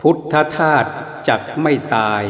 [0.00, 0.90] พุทธธาตุ
[1.28, 2.22] จักไม่ตาย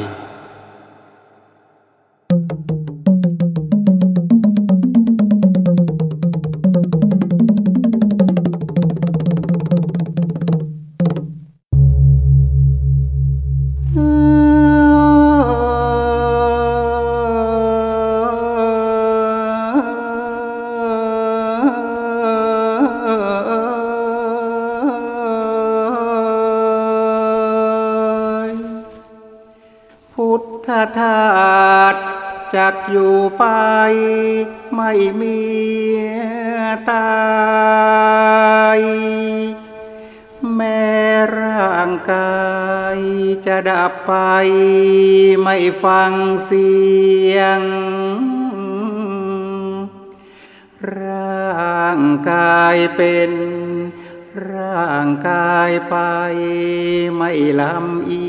[57.60, 58.28] ลำเอี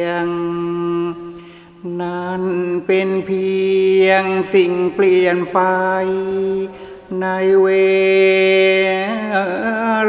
[0.00, 0.28] ยง
[2.00, 2.44] นั่น
[2.86, 3.50] เป็นเพี
[4.06, 5.60] ยงสิ่งเปลี่ยนไป
[7.20, 7.26] ใน
[7.62, 7.68] เว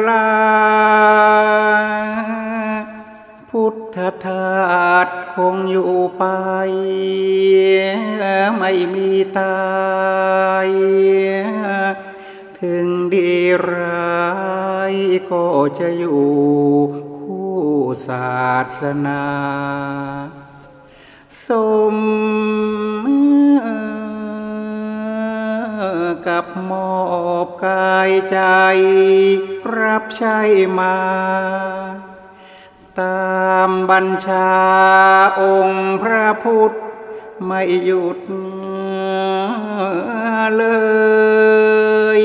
[0.08, 0.28] ลา
[3.50, 6.24] พุทธทาสคงอยู่ไป
[8.58, 9.10] ไม่มี
[9.40, 9.62] ตา
[10.68, 10.70] ย
[12.60, 13.32] ถึงดี
[13.70, 14.22] ร้า
[14.92, 14.94] ย
[15.32, 15.46] ก็
[15.80, 16.26] จะอยู่
[18.08, 18.42] ศา
[18.80, 19.24] สนา
[21.48, 21.50] ส
[21.96, 21.98] ม
[26.28, 26.94] กับมอ
[27.46, 28.40] บกายใจ
[29.80, 30.40] รับใช้
[30.80, 30.98] มา
[33.00, 34.52] ตามบัญชา
[35.42, 36.72] องค์พระพุทธ
[37.46, 38.20] ไม่หยุด
[40.58, 40.64] เล
[42.20, 42.22] ย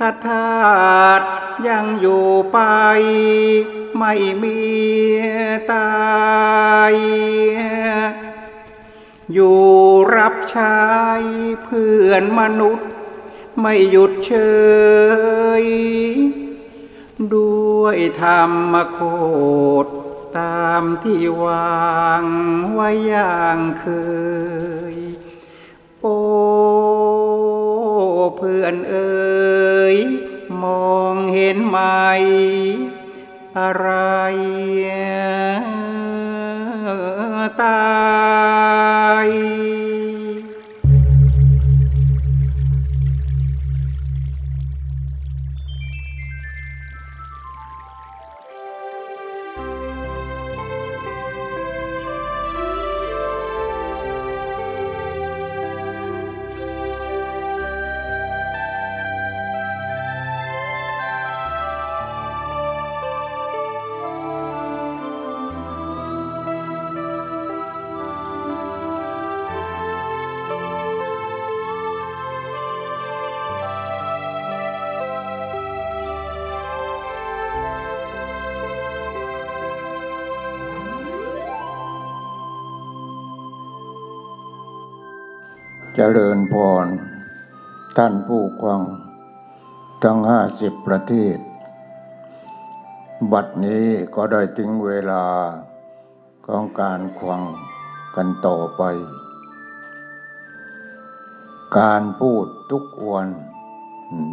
[0.00, 1.22] ทธทาส
[1.68, 2.58] ยังอยู่ไป
[3.98, 4.60] ไม่มี
[5.72, 5.90] ตา
[6.92, 6.94] ย
[9.32, 9.62] อยู่
[10.16, 10.80] รับใช้
[11.64, 12.88] เพื่อนมนุษย์
[13.60, 14.32] ไม่หยุดเฉ
[15.62, 15.64] ย
[17.34, 18.42] ด้วยธรร
[18.72, 18.98] มโค
[19.84, 19.86] ด
[20.38, 22.24] ตามที่วาง
[22.72, 23.86] ไว้อย่างเค
[24.94, 24.96] ย
[26.00, 26.06] โอ
[28.36, 29.96] เพื่อนเอ๋ย
[30.62, 31.78] มองเห็นไหม
[33.58, 33.88] อะไร
[37.62, 39.28] ตาย
[85.96, 86.86] เจริญพร
[87.96, 88.82] ท่านผู้ควัง
[90.02, 91.38] ทั้งห้าสิบประเทศ
[93.32, 95.24] บัดนี้ก็ได้ถึงเวลา
[96.46, 97.42] ของการควัง
[98.16, 98.82] กันต่อไป
[101.78, 103.28] การพูดทุกวัน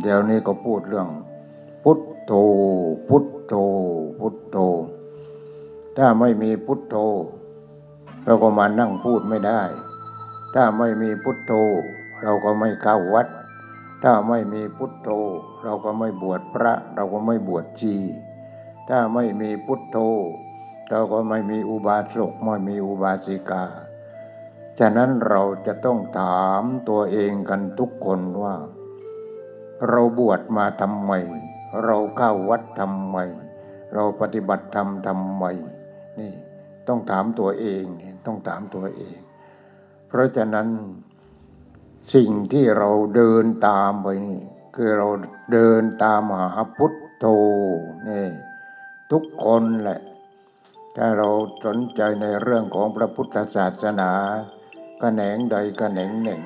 [0.02, 1.10] เดี๋ยวนี้ก็พูดเรื่อง
[1.84, 2.34] พุทโธ
[3.08, 3.54] พุทโธ
[4.20, 4.58] พุทโธ
[5.98, 6.96] ถ้าไม่มีพุทโธ
[8.26, 9.64] เราก็มานั่งพูดไม่ได้
[10.56, 11.54] ถ้าไม่มีพุทโธ
[12.24, 13.28] เราก็ไม่เข้าวัด
[14.04, 15.10] ถ้าไม่มีพุทโธ
[15.64, 17.96] เราก็ไม่บวชพระ เราก็ไม่บวชชี
[18.90, 19.98] ถ้าไม่มีพุทโธ
[20.90, 23.64] เราก็ไม่มีอุบาสกไม่มีอุบาสิกา
[24.80, 28.56] ฉะนั้นเราจะต้องถามตัวเองกันทุกคนว่า
[29.90, 31.12] เราบวชมาทำไม
[31.84, 33.18] เราเข้าวัดทำไม
[33.94, 35.46] เราปฏิบัติธรรมทำไม
[36.20, 36.34] นี่
[36.88, 37.84] ต้องถามตัวเอง
[38.26, 39.18] ต้องถามตัวเอง
[40.08, 40.68] เพราะฉะนั้น
[42.14, 44.42] สิ่งที่เราเดินตามไปนี่
[44.76, 45.08] คือเรา
[45.52, 47.26] เดินตามหาพุทโธ
[48.10, 48.28] นี่
[49.12, 50.00] ทุกคนแหละ
[50.96, 51.30] ถ้าเรา
[51.66, 54.12] สนใจในเรื่องของพระพุทธศาสนา
[55.00, 56.42] แขนงใดแขนงหนึ่ง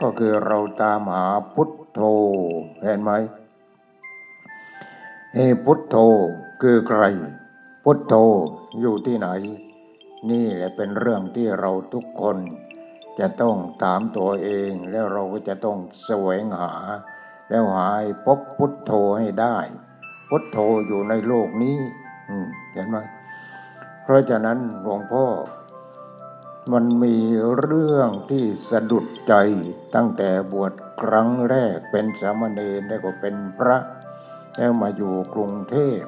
[0.00, 2.00] ก็คือเราตามหาพุทโธ
[2.82, 3.10] เห็นไหม
[5.34, 5.96] เฮพุทโธ
[6.62, 7.02] คือใคร
[7.84, 8.14] พุทโธ
[8.80, 9.28] อยู่ที่ไหน
[10.30, 12.36] นี่แหละเป็นเรื่องที่เราทุกคน
[13.18, 16.74] จะต้องถามตัวเองแล้วเราก็จะต้องแสวงหา
[17.48, 19.56] แล้วหาให้พบพุทโธให้ได้
[20.28, 21.78] พุทโธอยู่ในโลกนี้
[22.28, 22.96] อืมเห็นไหม
[24.02, 25.26] เพราะฉะนั้นหลวงพ่อ
[26.72, 27.16] มันมี
[27.58, 29.34] เรื่องที่สะดุดใจ
[29.94, 33.76] ตั้งแต่บวชครั้งแรกเป็นสามเณรแล้วก็เป็นพระ
[34.56, 36.00] แล้วมาอยู่กรุงเทพ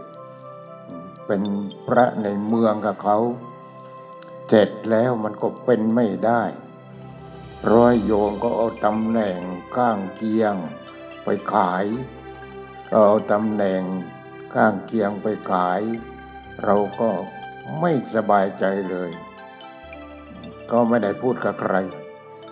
[1.26, 1.42] เป็น
[1.88, 3.18] พระในเมืองกับเขา
[4.48, 6.42] เสร็จแล้วมันก็เป็นไม่ได้
[7.72, 9.38] ร้อยโยมก็เอาตำแหน่ง
[9.76, 10.54] ข้างเคียง
[11.24, 11.84] ไปขาย
[12.88, 13.82] เราเอาตำแหน่ง
[14.54, 15.80] ข้างเคียงไปขาย
[16.64, 17.10] เราก็
[17.80, 19.10] ไม่สบายใจเลย
[20.70, 21.74] ก็ไม่ได้พูดกับใคร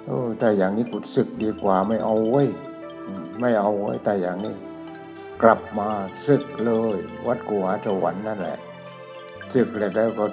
[0.05, 2.45] โอ้แต่อย่างนี้กุศึกดีกว่าไม่เอาไว้
[3.41, 4.57] ไม่เอาไว้แต่อย่างนี้
[5.43, 5.89] กลับมา
[6.27, 8.59] ศึกเลย วัดกูหาสวรรค์นั่นแหละ
[9.53, 10.25] ศึกเลยแล้วก็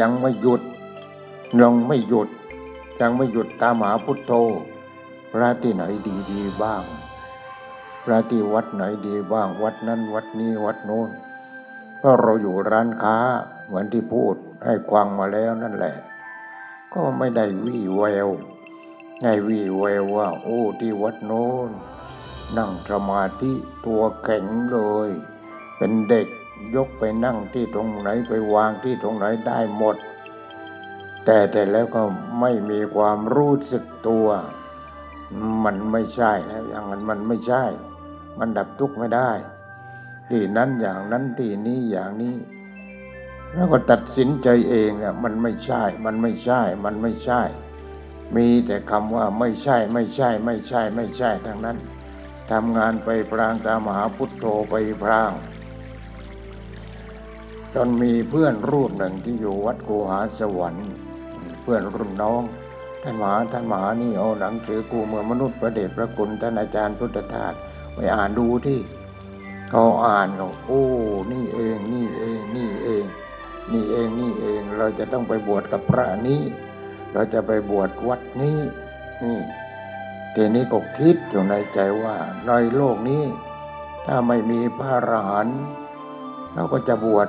[0.00, 0.62] ยังไม่หยุด
[1.60, 2.28] ยังไม่หยุด
[3.02, 4.32] ยังไม่หยุดตามหาพุทโธ
[5.32, 6.82] พระที่ไหนดีดีบ้าง
[8.04, 11.10] พระที่วัดไหนดีบ้าง วัดนั้นวัดนี้วัดโน้น
[11.98, 13.16] เพราะเราอยู่ร้านค้า
[13.64, 14.34] เหมือนที่พูด
[14.64, 15.96] ให้ควังมาแล้วนั่นแหละ
[16.94, 18.28] ก็ไม่ได้วี่แวว
[19.20, 21.70] ไงวี่แววว่า โอ้ที่วัดโน้น
[22.56, 23.52] นั่งสมาธิ
[23.86, 25.10] ตัวแข็งเลย
[25.76, 26.26] เป็นเด็ก
[26.74, 29.96] ยกไปนั่งที่ตรงไหนไปวางที่ตรงไหนได้หมด
[31.24, 32.02] แต่แต่แล้วก็
[32.40, 34.26] ไม่มีความรู้สึกตัว
[35.64, 37.64] มันไม่ใช่แล้วอย่างนั้นมันไม่ใช่
[38.38, 39.30] มันดับทุกข์ไม่ได้
[40.28, 42.36] ที่นั้นอย่างนั้นที่นี้อย่างนี้
[43.52, 47.42] แล้วก็ตัดสินใจเองเนี่ยมันไม่ใช่ มันไม่ใช่ มันไม่ใช่
[48.36, 51.78] มีแต่คำว่าไม่ใช่ไม่ใช่ ไม่ใช่ ไม่ใช่ทั้งนั้น
[52.50, 55.32] ทำงานไปพรางตามหาพุทโธไปพราง
[57.74, 60.88] จนมีเพื่อนรูปหนึ่งที่อยู่วัดกูหาสวรรค์
[61.62, 62.42] เพื่อนรุ่นน้อง
[63.02, 67.54] ท่านมหาท่านมหานี่เอาหนังสือกูเมืองมนุษย์ประเดชพระคุณท่านอาจารย์พุทธทาส
[67.94, 68.80] ไปอ่านดูที่
[69.70, 70.84] เขาอ่านเขาโอ้
[71.32, 73.04] นี่เอง นี่เอง นี่เอง
[73.72, 76.42] นี่เอง นี่เอง เราจะต้องไปบวชกับพระนี้
[77.12, 78.58] เราจะไปบวชวัดนี้
[79.22, 79.38] นี่
[80.34, 82.16] ทีนี้ก็คิดอยู่ในใจว่า
[82.46, 83.24] ในโลกนี้
[84.06, 85.60] ถ้าไม่มีพระอรหันต์
[86.54, 87.28] เราก็จะบวช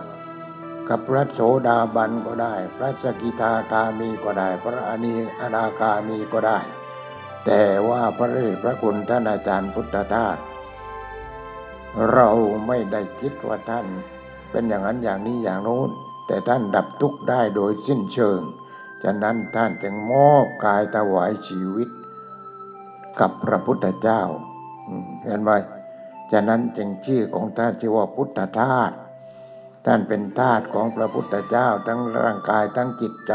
[0.95, 6.60] กับพระโสดาบันก็ได้ พระสกิทาคามีก็ได้ พระอนีอนาคามีก็ได้
[7.45, 10.38] แต่ว่าพระเดชพระคุณท่านอาจารย์พุทธทาส
[12.12, 12.30] เรา
[12.68, 13.86] ไม่ได้คิดว่าท่าน
[14.51, 15.90] เป็นอย่างนั้นอย่างนี้อย่างโน้น
[16.28, 18.42] แต่ท่านดับทุกข์ได้โดยสิ้นเชิง
[19.04, 21.90] ฉะนั้นท่านจึงมอบกายถวายชีวิต
[23.19, 24.22] กับพระพุทธเจ้า
[25.24, 25.51] เห็นไหม
[26.31, 28.92] ฉะนั้นจึงชื่อของท่านชื่อว่าพุทธทาส
[29.85, 33.33] ท่านเป็นทาสของพระพุทธเจ้าทั้งร่างกายทั้งจิตใจ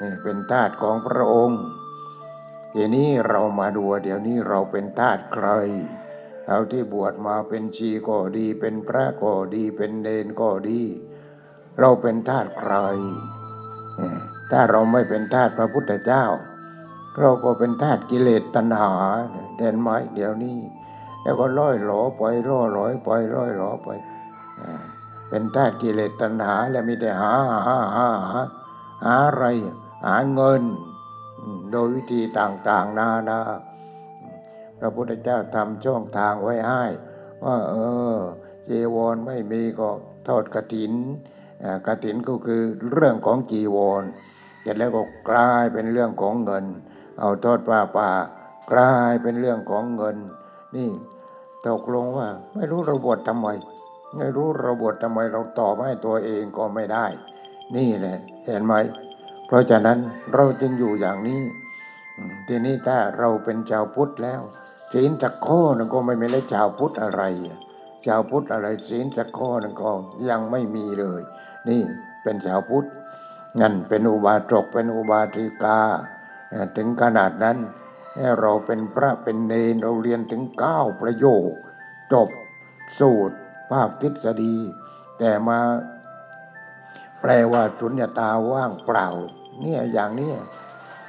[0.00, 1.62] นี่เป็นทาสของพระองค์
[2.74, 5.48] ทีนี้เรามาดูเดี๋ยวนี้เราเป็นทาสใคร
[6.48, 10.82] เอาที่บวชมาเป็นชีก็ดี เป็นพระก็ดีเป็นเนนก็ดี
[11.78, 12.74] เราเป็นทาสใคร
[14.50, 16.24] ถ้าเราไม่เป็นทาสพระพุทธเจ้า
[17.20, 18.94] เราก็เป็นทาสกิเลสตัณหา
[19.56, 20.58] เด่นไหมเดี๋ยวนี้
[21.22, 23.88] แล้วก็ล่อยหลอไปล่อหลอยไปล่อยหลอไป
[24.60, 24.72] อ่า
[25.28, 27.34] เป็นทาสกิเลสตัณหาแล้วมีแต่หา
[27.66, 28.42] หาหาหา
[29.04, 29.44] หาอะไร
[30.06, 30.62] หาเงิน
[31.70, 33.40] โดยวิธีต่างๆนานา
[34.78, 36.82] พระพุทธเจ้าทำช่องทางไว้ให้
[37.44, 37.74] ว่าเอ
[38.14, 38.16] อ
[38.66, 39.88] เจวรไม่มีก็
[40.28, 40.92] ทอดกระถิน
[41.62, 44.02] อ่ากระถินก็คือเรื่องของจีวร
[44.62, 46.64] เสร็จแล้วก็กลายเป็นเรื่องของเงิน
[47.18, 48.10] เอาทอดป่าป่า
[48.72, 50.16] กลายเป็นเรื่องของเงิน
[50.76, 50.88] นี่
[51.66, 53.48] ตกลงว่า ไม่รู้เราบวชทำไม
[54.16, 57.06] ไม่รู้เราบวชทำไมเราตอบให้ตัวเองก็ไม่ได้
[57.76, 58.74] นี่แหละ เห็นไหม
[59.46, 59.98] เพราะฉะนั้น
[60.34, 61.42] เราจึงอยู่อย่างนี้
[62.46, 64.40] ทีนี้ถ้าเราเป็นชาวพุทธแล้ว
[64.92, 67.22] ศีลสักข้อนึงก็ไม่มีแล้วชาวพุทธอะไร
[68.06, 69.90] ชาวพุทธอะไรศีลสักข้อนึงก็
[70.28, 71.20] ยังไม่มีเลย
[71.68, 71.80] นี่
[72.22, 72.86] เป็นชาวพุทธ
[73.60, 75.80] งั้นเป็นอุบาสกเป็นอุบาสิกา
[76.76, 77.58] ถึงขนาดนั้น
[78.40, 81.50] เราเป็นพระเป็นเนรเราเรียนถึงเก้าประโยค
[82.12, 82.28] จบ
[82.98, 83.36] สูตร
[83.70, 84.56] ภาคทฤษฎี
[85.18, 85.58] แต่มา
[87.20, 89.08] แปลว่าสุญญตาว่างเปล่า
[89.60, 90.32] เนี่ยอย่างนี้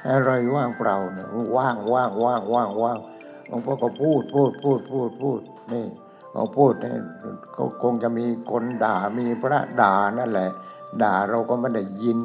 [0.08, 2.98] อะไรว่างเปล่าเนี่ยว่างว่างว่างว่างว่าง
[3.48, 5.40] หลวงพ่อก็พูดพูดพูดพูดพูด
[5.72, 5.86] นี่
[6.32, 6.98] เขาพูดเนี่ย
[7.52, 10.50] เขาคงจะมีคนด่ามีพระด่านั่นแหละ
[11.02, 12.20] ด่าเราก็ไม่ได้ยิน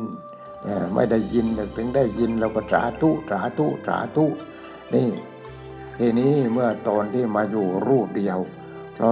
[0.96, 1.46] ไม่ได้ยิน
[1.78, 4.26] ถึงได้ยินเราก็สาธุสาธุสาธุ
[4.96, 5.10] นี่
[5.98, 8.40] ทีนี้เมื่อตอนที่มาอยู่รูปเดียว
[9.00, 9.10] เรา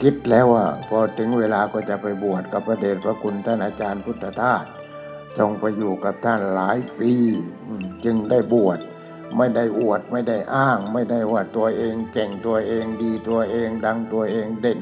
[0.00, 4.64] คิดแล้วว่าพอถึงเวลาก็จะไปบวชกับพระเดชพระคุณท่านอาจารย์พุทธทาส
[5.38, 7.12] จงไปอยู่กับท่านหลายปี
[8.04, 8.78] จึงได้บวช
[9.36, 14.80] ไม่ได้อวดไม่ได้อ้าง ไม่ได้ว่าตัวเองเก่งตัวเองดีตัวเองดังตัวเองเด่น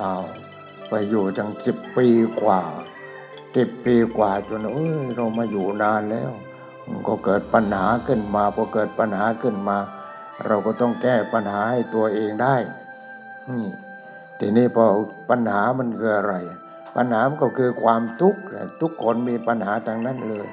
[0.00, 0.24] อ้าว
[0.88, 2.08] ไปอยู่จังสิบปี
[2.40, 2.60] กว่า
[3.56, 6.30] สิบปีกว่าจนเอ้ยเรามาอยู่นานแล้ว
[7.06, 9.78] ก็เกิดปัญหาขึ้นมาพอเกิดปัญหาขึ้นมา
[10.46, 12.56] เราก็ต้องแก้ปัญหาให้ตัวเองได้
[13.50, 13.64] นี่
[14.38, 14.84] ทีนี้พอ
[15.30, 16.34] ปัญหามันคืออะไร
[16.96, 18.40] ปัญหามันก็คือความทุกข์
[18.80, 20.46] ทุกคนมีปัญหาทางนั้นเลย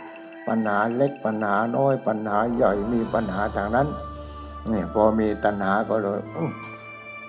[0.48, 3.88] ปัญหาเล็กปัญหาน้อยปัญหาใหญ่มีปัญหาทางนั้น
[4.72, 6.20] นี่พอมีตัณหาก็เลย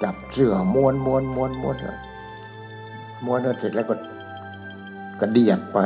[0.02, 1.98] จับเสือม้วนม้วนม้วนม้วนเลย
[3.24, 3.94] ม้วนแล้วเสร็จแล้วก็
[5.20, 5.78] กระเดียดไป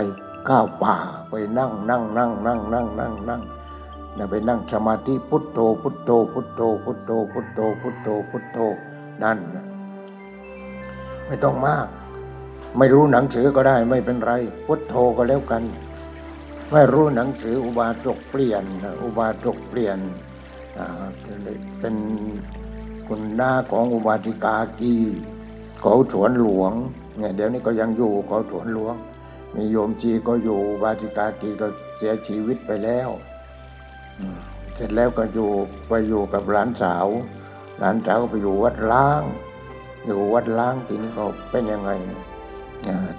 [0.49, 0.97] ก้าวป่า
[1.28, 3.42] ไปนั่งนั่งนั่งนั่งนั่งนั่งนั่ง
[4.16, 8.59] นะไปนั่งสมาธิพุทโธพุทโธพุทโธพุทโธพุทโธพุทโธพุทโธ
[9.23, 9.66] นั่นนะ
[11.26, 11.87] ไม่ต้องมาก
[12.78, 14.32] ไม่รู้หนังสือก็ได้ไม่เป็นไร
[14.66, 15.62] พุทโธก็แล้วกัน
[16.73, 18.64] ไม่รู้หนังสืออุบาสกเปลี่ยน
[19.02, 19.99] อุบาสกเปลี่ยน
[21.80, 21.94] เป็น
[23.06, 24.94] คุณหน้าของอุบาสิกากี
[25.80, 26.73] เขาสวนหลวง
[27.18, 28.94] เนี่ยเดี๋ยวนี้ก็ยังอยู่เขาสวนหลวง
[29.54, 33.08] มีโยมจีก็อยู่อุบาสิกากีก็เสียชีวิตไปแล้ว
[34.75, 35.50] เสร็จแล้วก็อยู่
[35.88, 37.06] ไปอยู่กับหลานสาว
[37.78, 39.23] หลานสาวก็ไปอยู่วัดล้าง
[40.04, 41.90] อยู่วัดล้างทีนี้ก็เป็นยังไง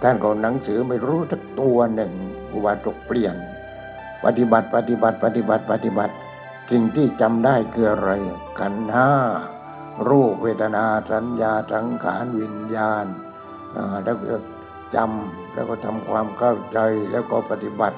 [0.02, 2.12] ท่านก็หนังสือไม่รู้สักตัวหนึ่ง
[2.54, 3.36] อุบาสกเปลี่ยน
[4.24, 6.14] ปฏิบัติปฏิบัติปฏิบัติปฏิบัติ
[6.72, 8.12] สิ่งที่จำได้คืออะไร
[8.60, 9.10] ขันห้า
[10.10, 13.06] รูปเวทนาสัญญาสังขารวิญญาณ
[14.04, 14.38] แล้วก็
[14.96, 16.80] จำแล้วก็ทำความเข้าใจ
[17.12, 17.98] แล้วก็ปฏิบัติ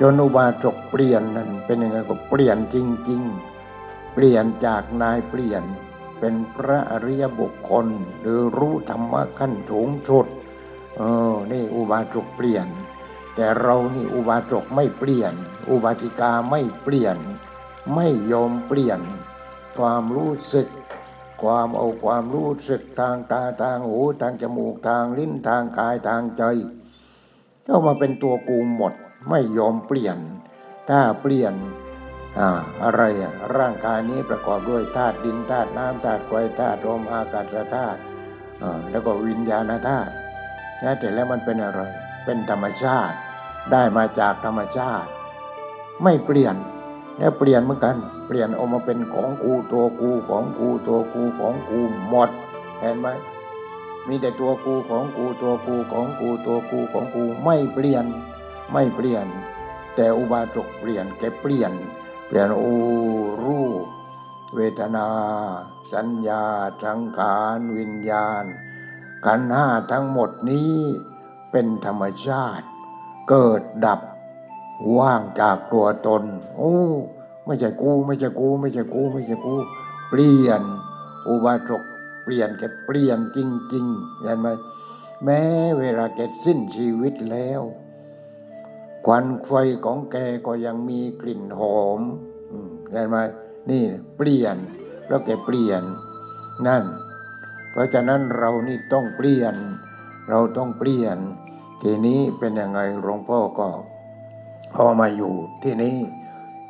[0.00, 2.76] จนอุบาสกเปลี่ยนนั่นเป็นยังไงก็เปลี่ยนจ
[3.08, 3.55] ริง ๆ
[4.18, 5.64] เปลี่ยนจากนายเปลี่ยน
[6.20, 7.86] เป็นพระอริยบุคคล
[8.20, 10.26] หรือรู้ธรรมะขั้นสูงสุด
[10.96, 12.66] เออนี่อุบาสกเปลี่ยน
[13.34, 15.32] แต่เรานี่อุบาสกไม่เปลี่ยน
[15.70, 17.16] อุบาสิกาไม่เปลี่ยน
[17.94, 19.00] ไม่ยอมเปลี่ยน
[19.78, 20.68] ความรู้สึก
[21.42, 26.42] ความเอาความรู้สึกทางตาทางหูทางจมูกทางลิ้นทางกายทางใจ
[27.64, 28.92] เข้ามาเป็นตัวกูหมด
[29.28, 30.18] ไม่ยอมเปลี่ยน
[30.88, 31.54] ถ้าเปลี่ยน
[32.84, 38.00] อะไรอะร่างกายนี้ประกอบด้วยธาตุดินธาตุน้ำธาตุไฟธาตุลมอากาศธาตุ
[38.90, 40.12] แล้วก็วิญญาณธาตุ
[40.82, 41.80] แล้วแต่แล้วมันเป็นอะไร
[42.24, 43.16] เป็นธรรมชาติ
[43.72, 45.08] ได้มาจากธรรมชาติ
[46.02, 46.56] ไม่เปลี่ยน
[47.18, 52.30] แล้วเปลี่ยนเหมือนกัน เปลี่ยนออกมาเป็นของกูตัวกูของกูตัวกูของกูหมด
[52.80, 53.06] เห็นไหม
[54.08, 58.04] มีแต่ตัวกูของกูตัวกูของกูตัวกูของกูไม่เปลี่ยน
[58.72, 59.26] ไม่เปลี่ยน
[59.96, 61.72] แต่อุบาสกเปลี่ยนแกเปลี่ยน
[62.26, 62.62] เปลี่ยนโอ
[63.44, 63.86] รูป
[64.54, 65.08] เวทนา
[65.92, 66.44] สัญญา
[66.84, 68.44] สังขารวิญญาณ
[69.24, 70.76] ขันห้าทั้งหมดนี้
[71.50, 72.66] เป็นธรรมชาติ
[73.28, 74.00] เกิดดับ
[74.98, 76.22] ว่างจากตัวตน
[76.56, 76.76] โอ้
[77.46, 79.54] ไม่ใช่กู ไม่ใช่กู ไม่ใช่กู ไม่ใช่กู
[80.08, 80.62] เปลี่ยน
[81.28, 81.82] อุบาสก
[82.24, 83.38] เปลี่ยนแกเปลี่ยนจ
[83.74, 84.46] ริงๆเห็นไหม
[85.24, 85.42] แม้
[85.78, 87.62] เวลาแกสิ้นชีวิตแล้ว
[89.06, 89.52] ควันไฟ
[89.84, 92.00] ของแกก็ยังมีกลิ่นหอม
[92.90, 93.16] เห็นไหม
[93.70, 93.82] นี่
[94.16, 94.56] เปลี่ยน
[95.08, 95.82] แล้วแกเปลี่ยน
[96.66, 96.84] นั่น
[97.70, 99.54] เพราะฉะนั้นเรานี่ต้องเปลี่ยน
[100.30, 101.18] เราต้องเปลี่ยน
[101.82, 103.68] ทีนี้เป็นยังไงหลวงพ่อก็
[104.74, 105.96] พอมาอยู่ที่นี้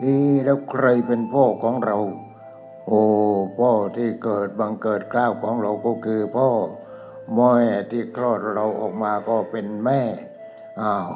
[0.03, 1.99] นี่แล้วใครเป็นพ่อของเรา
[2.87, 3.03] โอ้
[3.59, 6.49] พ่อที่เกิดบังเกิดกล้าวของเราก็คือพ่อ
[7.35, 7.53] แม่
[7.91, 10.01] ที่คลอดเราออกมาก็เป็นแม่
[10.81, 11.09] อ้าว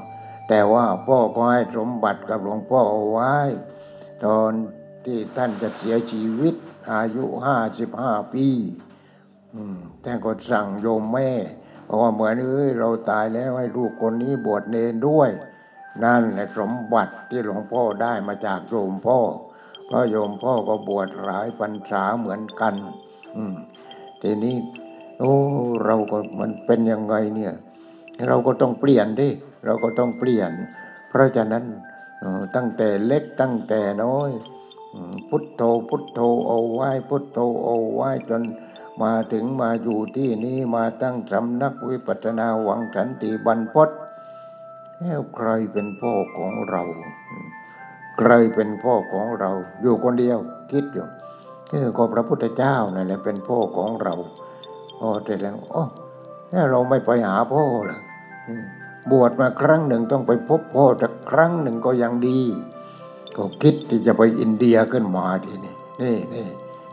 [0.52, 3.34] แต่ว่าพ่อก็ให้สมบัติกับหลวงพ่อเอาไว้
[4.24, 4.52] ตอน
[5.04, 6.54] ที่ท่านจะเสียชีวิต
[6.92, 8.46] อายุห้าสิบห้าปี
[10.04, 11.30] ท่านก็สั่งโยมแม่
[11.86, 15.30] บอกว่าเหมือนเอ้ยเราตายแล้วให้ลูกคนนี้บวชเนนด้วย
[16.04, 19.18] นั่นแหละสมบัติที่หลวงพ่อได้มาจากโยมพ่อ
[19.86, 22.74] เพราะโยมพ่อก็บวชหลายพรรษาเหมือนกัน
[23.36, 23.54] อืม
[24.22, 24.56] ทีนี้
[25.18, 25.34] โอ้
[25.84, 27.54] เราก็มันเป็นยังไงเนี่ย
[28.28, 29.28] เราก็ต้องเปลี่ยนดิ
[29.64, 30.52] เราก็ต้องเปลี่ยน
[31.08, 31.64] เพราะฉะนั้น
[32.56, 34.30] ตั้งแต่เล็กตั้งแต่น้อย
[35.28, 38.42] พุทโธพุทโธเอาไว้ พุทโธเอาไว้จน
[39.02, 43.88] มาถึงมาอยู่ที่นี้มาตั้งสำนักวิปัสนาหวังสันติบรรพต
[45.00, 46.82] แล้วใครเป็นพ่อของเรา
[48.18, 49.50] ใครเป็นพ่อของเรา
[49.82, 50.38] อยู่คนเดียว
[50.72, 51.06] คิดอยู่
[51.70, 54.14] เออก็พระพุทธเจ้านั่นแหละเป็นพ่อของเรา
[54.98, 55.82] พอเสร็จแล้วโอ้
[56.50, 57.98] แล้วเราไม่ไปหาพ่อเหรอ
[58.48, 58.64] อืม
[59.10, 62.40] บวชมาครั้งหนึ่งต้องไปพบพ่อสักครั้งหนึ่งก็ยังดี
[63.36, 66.46] ก็คิดที่จะไปอินเดียขึ้นมาทีนี้นี่นี่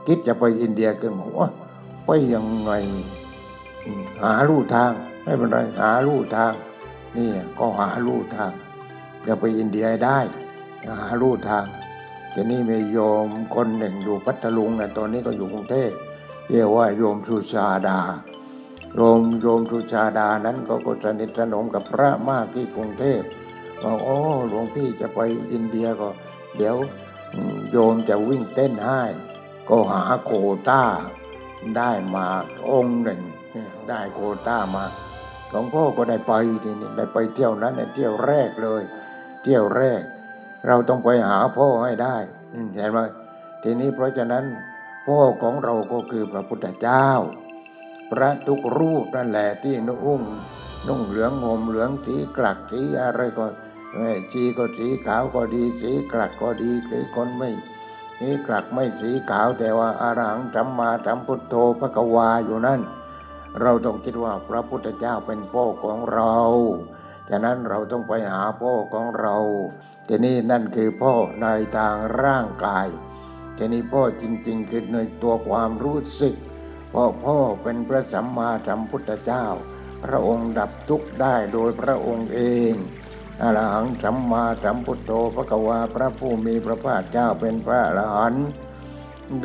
[0.08, 1.50] คิดจะไปอินเดียขึ้นมาว่า
[2.06, 2.72] ไปยังไง
[4.22, 4.92] หาลู่ทาง
[5.24, 6.54] ไม่เป็นไรหาลู่ทาง
[7.18, 8.52] นี่ก็หาลู่ทาง
[9.28, 10.20] จะไปอินเดียได้
[11.00, 11.66] หาลู่ทาง
[12.34, 12.98] ทีนี้มีโย
[13.28, 15.92] มคนหนึ่งอยู่พัทลุงนะตอนนี้ก็อยู่กรุงเทพ
[16.50, 18.00] เรียกว่าโยมสุชาดา
[18.96, 23.22] โยมโยมสุชาดานั้นก็ก็สนิทสนมกับพระมากที่กรุงเทพ
[23.84, 24.18] บอกโอ้
[24.50, 25.20] หลวงพี่จะไป
[25.52, 26.10] อินเดียก็
[26.58, 26.76] เดี๋ยว
[27.72, 29.02] โยมจะวิ่งเต้นให้
[29.70, 30.32] ก็หาโค
[30.70, 30.84] ต้า
[31.78, 32.28] ได้มา
[32.70, 33.22] องค์หนึ่ง
[33.90, 34.86] ได้โคต้ามา
[35.50, 38.82] หลวงพ่อก็ได้ไปทีนี้ได้ไปเที่ยวนั้นเที่ยวแรกเลย
[39.44, 40.02] เที่ยวแรก
[40.68, 42.16] เราต้องไปหาพ่อให้ได้
[42.76, 43.00] เห็นไหม
[43.64, 44.44] ทีนี้เพราะฉะนั้น
[45.08, 47.08] พ่อของเราก็คือพระพุทธเจ้า
[48.12, 50.22] พระทุกรูปนั่นแหละที่นุ่ง
[50.88, 53.46] นุ่งเหลืองห่มเหลืองสีกลักสีอะไรก็
[54.32, 57.50] ชีก็สีขาวก็ดี สีกลักก็ดีหรือคนไม่
[58.20, 62.82] สีกลักไม่สีขาวแต่ว่าอารังจัมมาจัมพุทโธพระกวาอยู่นั่น
[63.62, 66.36] เราต้องคิดว่าพระพุทธเจ้าเป็นพ่อของเรา
[67.30, 69.36] ฉะนั้นเราต้องไปหาพ่อของเรา
[70.08, 71.48] ทีนี้นั่นคือพ่อใน
[71.78, 72.88] ทางร่างกาย
[73.58, 76.36] ทีนี้พ่อจริง ๆ คือในตัวความรู้สึก
[76.90, 79.46] เพราะพ่อเป็นพระสัมมาสัมพุทธเจ้า
[80.04, 82.42] พระองค์ดับทุกข์ได้โดยพระองค์เอ
[82.72, 82.74] ง
[83.42, 88.48] อรหังสัมมาสัมพุทโธพระกวาพระผู้มีพระภาคเจ้าเป็นพระอรหันต์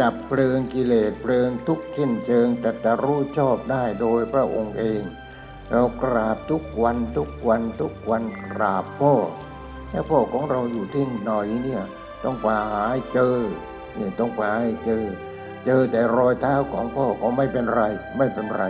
[0.01, 5.03] ดับเพลิงกิเลสเพลิงทุกสิ้นเชิงตรัสรู้ชอบได้โดยพระองค์เอง
[5.71, 8.23] เรากราบทุกวันทุกวันทุกวัน
[8.53, 9.15] กราบพ่อ
[9.91, 11.83] แล้วพ่อของเราอยู่ที่หน่อยเนี่ย
[12.25, 13.37] ต้องไปหาเจอ
[13.95, 15.05] เนี่ยต้องไปให้เจอ
[15.65, 17.83] เจอแต่รอยเท้าของพ่อก็ไม่เป็นไร
[18.17, 18.65] ไม่เป็นไร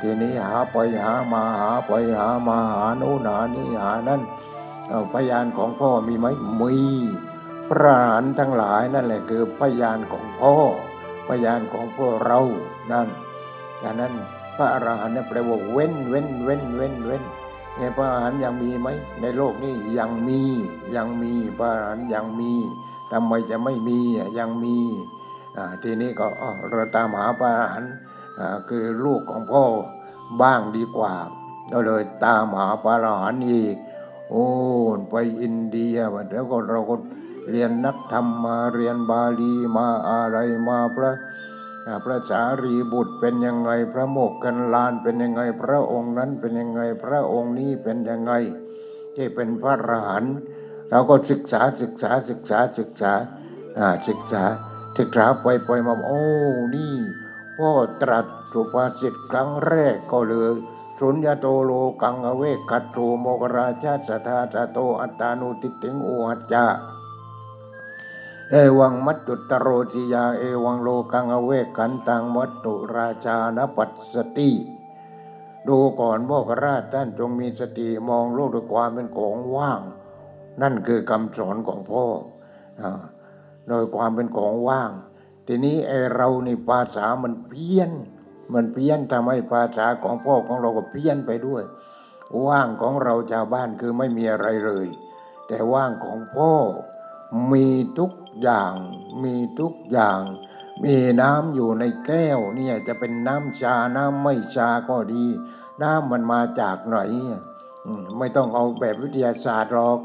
[0.00, 4.22] ทีนี้หาไปหามาหาไปหามาหาโน่นหานี่หานั่น
[5.12, 6.26] พยานของพ่อมีไหม
[6.60, 6.74] มี
[7.68, 10.54] พระหานทั้งหลายนั่นแหละคือพยานของพ่อ
[11.28, 12.40] พยานของพวกเรา
[12.92, 13.08] นั่น
[13.82, 14.12] ดังนั้น
[14.56, 17.22] พระอรหันต์นี่แปลว่าเว้นเว้นเว้นเว้นเว้น
[17.78, 18.88] ในพระอรหันต์ยังมีไหม
[19.20, 20.40] ในโลกนี้ยังมี
[20.96, 22.52] ยังมีพระอรหันต์ยังมี
[23.12, 23.98] ทำไมจะไม่มี
[24.38, 24.76] ยังมี
[25.82, 26.26] ทีนี้ก็
[26.70, 27.94] เราตามหาพระอรหันต์
[28.68, 29.64] คือลูกของพ่อ
[30.42, 31.14] บ้างดีกว่า
[31.68, 33.76] เราเลยตามหาพระอรหันต์อีก
[34.30, 34.46] โอ้
[35.10, 35.96] ไปอินเดีย
[36.32, 36.96] แล้วก็เราก็
[37.50, 41.12] เรียนนักธรรมมาเรียนบาลีมาอะไรมาพระ
[42.04, 48.32] พระสารีบุตรเป็นยังไงพระโมกขันลานเป็นยังไงพระองค์นั้นเป็นยังไงพระองค์นี้เป็นยังไง
[49.14, 50.34] ที่เป็นพระอรหันต์
[50.90, 53.12] เราก็ศึกษาศึกษาศึกษาศึกษา
[54.08, 54.44] ศึกษา
[54.98, 56.22] ศึกษาไปไปมาโอ้
[56.74, 56.94] นี่
[57.58, 57.70] พ่อ
[58.02, 60.52] ตรัสสุภาษิตครั้งแรกก็เลย
[60.98, 66.66] สุญญโตโลกังอเวกัตโตโมกราชาสัทาสโตอัตานุติติงอุหัจจา
[68.50, 74.50] เอวังมัจจุตโรจิยา เอวังโลกังอเวกันตังมัตตุราชานปัสสติ
[75.68, 79.80] ดูก่อนโมกราชท่านจงมีสติมองโลกด้วยความเป็นของว่าง
[80.62, 82.04] นั่นคือคำสอนของพ่อ
[83.68, 84.90] โดยความเป็นของว่าง
[85.46, 87.90] ทีนี้ไอเรานี่ภาษามันเพี้ยน
[88.54, 91.64] มันเพี้ยนทำให้ภาษาของพ่อของเราก็เพี้ยนไปด้วย
[92.46, 94.86] ว่างของเราชาวบ้านคือไม่มีอะไรเลย
[95.46, 96.52] แต่ว่างของพ่อ
[97.52, 97.66] มี
[97.98, 98.74] ทุกอย่าง
[99.22, 100.20] มีทุกอย่าง
[100.84, 105.24] มีน้ำอยู่ในแก้วเนี่ยจะเป็นน้ำชา น้ำไม่ชาก็ดี
[105.82, 106.98] น้ำมันมาจากไหน
[108.18, 110.00] ไม่ต้องเอาแบบวิทยาศาสตร์หรอก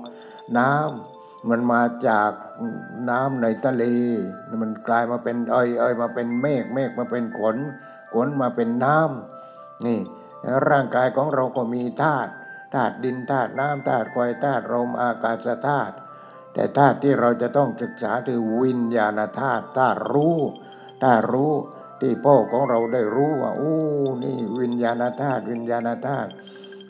[0.58, 1.16] น้ำ
[1.50, 2.32] มันมาจาก
[3.10, 3.84] น้ำในทะเล
[4.62, 7.58] มันกลายมาเป็นเอยเอยมาเป็นเมฆเมฆมาเป็นขน
[8.13, 10.00] ขนมาเป็นน้ำนี่
[10.69, 12.32] ร่างกายของเราก็มีธาตุ
[12.73, 15.95] ธาตุดินธาตุน้ำธาตุไฟธาตุลมอากาศธาตุ
[16.54, 20.39] แต่ธาตุที่เราจะต้องศึกษาคือวิญญาณธาตุธาตุรู้
[21.04, 21.54] ธาตุรู้
[22.02, 23.76] ที่พ่อของเราได้รู้ว่าโอ้
[24.23, 26.32] นี่วิญญาณธาตุวิญญาณธาตุ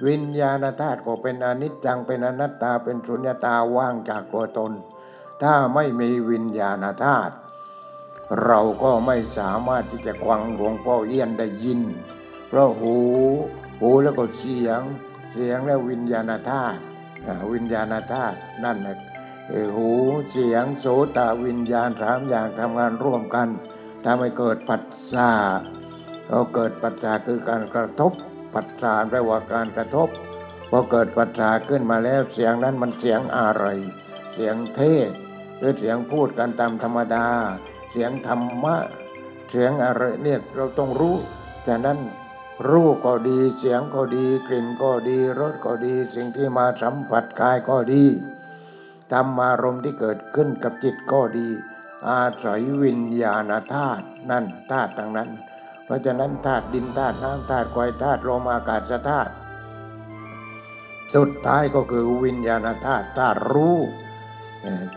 [0.05, 4.71] วิญญาณธาตุก็เป็นอนิจจังเป็นอนัตตาเป็นสุญญตาว่างจากตัวตน
[5.41, 7.33] ถ้าไม่มีวิญญาณธาตุ
[8.45, 11.81] เราก็ไม่สามารถที่จะควังหลวงพ่อเอี้ยนได้ยิน
[12.47, 12.95] เพราะหู
[13.79, 14.81] หูแล้วก็เสียง
[15.31, 16.79] เสียงแล้ววิญญาณธาตุ
[17.53, 18.97] วิญญาณธาตุนั่นแหละ
[19.75, 19.89] หู
[20.29, 20.85] เสียงโส
[21.17, 23.47] ตวิญญาณสามอย่างทำงานร่วมกัน
[24.05, 24.83] ทำให้เกิดปัจ
[25.13, 25.31] จา
[26.27, 28.11] เราเกิดปัจจาคือการกระทบ
[28.57, 30.09] ปัจจาแปลว่าการกระทบ
[30.69, 33.65] พอเกิดปัจจาขึ้นมาแล้วเสียงนั้นมันเสียงอะไร
[34.33, 35.09] เสียงเทศ
[35.57, 37.27] หรือเสียงพูดกันตามธรรมดา
[37.91, 38.75] เสียงธรรมะ
[39.49, 41.15] เสียงอะไรเนี่ยเราต้องรู้
[41.67, 41.99] ฉะนั้น
[42.69, 48.03] รู้ก็ดีเสียงก็ดีกลิ่นก็ดีรสก็ดี สิ่งที่มาสัมผัสกายก็ดี
[49.11, 51.47] ธรรมารมณ์ที่เกิดขึ้นกับจิตก็ดี
[52.09, 55.29] อาศัยวิญญาณธาตุนั่นธาตุทั้งนั้น
[55.87, 59.31] เพราะฉะนั้นธาตุดินธาตุน้ำธาตุไฟธาตุลมอากาศธาตุ
[61.15, 63.77] สุดท้ายก็คือวิญญาณธาตุธาตุรู้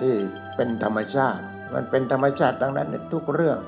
[0.01, 0.15] ที่
[0.57, 1.43] เป็นธรรมชาติ
[1.75, 3.59] มันเป็นธรรมชาติทั้งนั้นทุกเรื่อง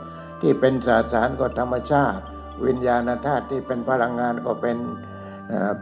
[0.40, 2.22] ที่เป็นสาสารก็ธรรมชาติ
[2.66, 4.78] วิญญาณธาตุที่เป็นพลังงานก็เป็น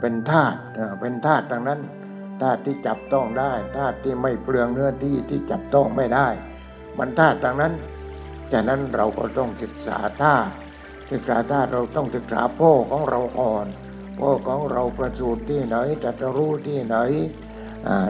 [0.00, 1.81] เป็นธาตุเอ่อเป็นธาตุดังนั้น
[2.42, 6.29] ธาตุที่จับต้องได้ธาตุที่ไม่เปลืองเนื้อที่ที่จับต้องไม่ได้
[6.98, 7.72] มันธาตุดังนั้น
[8.53, 10.50] ฉะนั้นเราก็ต้องศึกษาธาตุ
[11.11, 13.66] ศึกษาธาตุเราต้องศึกษาพ่อของเราก่อน
[14.18, 16.96] พ่อของเราประสูติที่ไหนตรัจะรู้ที่ไหน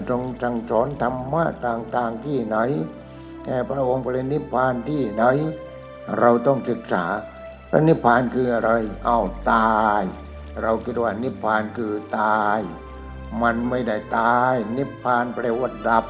[0.09, 2.57] ตรงจังสอนธรรมะต่างๆที่ไหน
[3.45, 5.25] แก่พระองค์ปรินิพพานที่ไหน
[6.19, 7.05] เราต้องศึกษา
[7.71, 8.71] พระนิพพานคืออะไร
[9.05, 9.19] เอา
[9.53, 10.03] ตาย
[10.63, 12.61] เราคิดว่านิพพานคือตาย
[13.43, 16.05] มันไม่ได้ตาย นิพพานแปลว่าดับ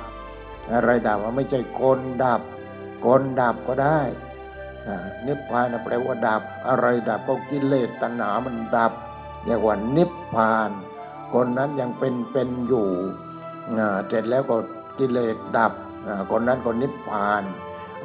[0.73, 2.41] อะไรดับว่าไม่ใช่คนดับ
[3.05, 4.01] คนดับก็ได้
[5.27, 8.93] นิพพานแปลว่าดับ อะไรดับก็กิเลสตัณหามันดับ
[9.45, 10.71] เรียกว่านิพพาน
[11.33, 12.89] คนนั้นยังเป็นเป็นอยู่
[14.09, 14.57] เสร็จแล้วก็
[14.99, 15.73] กิเลสดับ
[16.31, 17.43] คนนั้นก็นิพพาน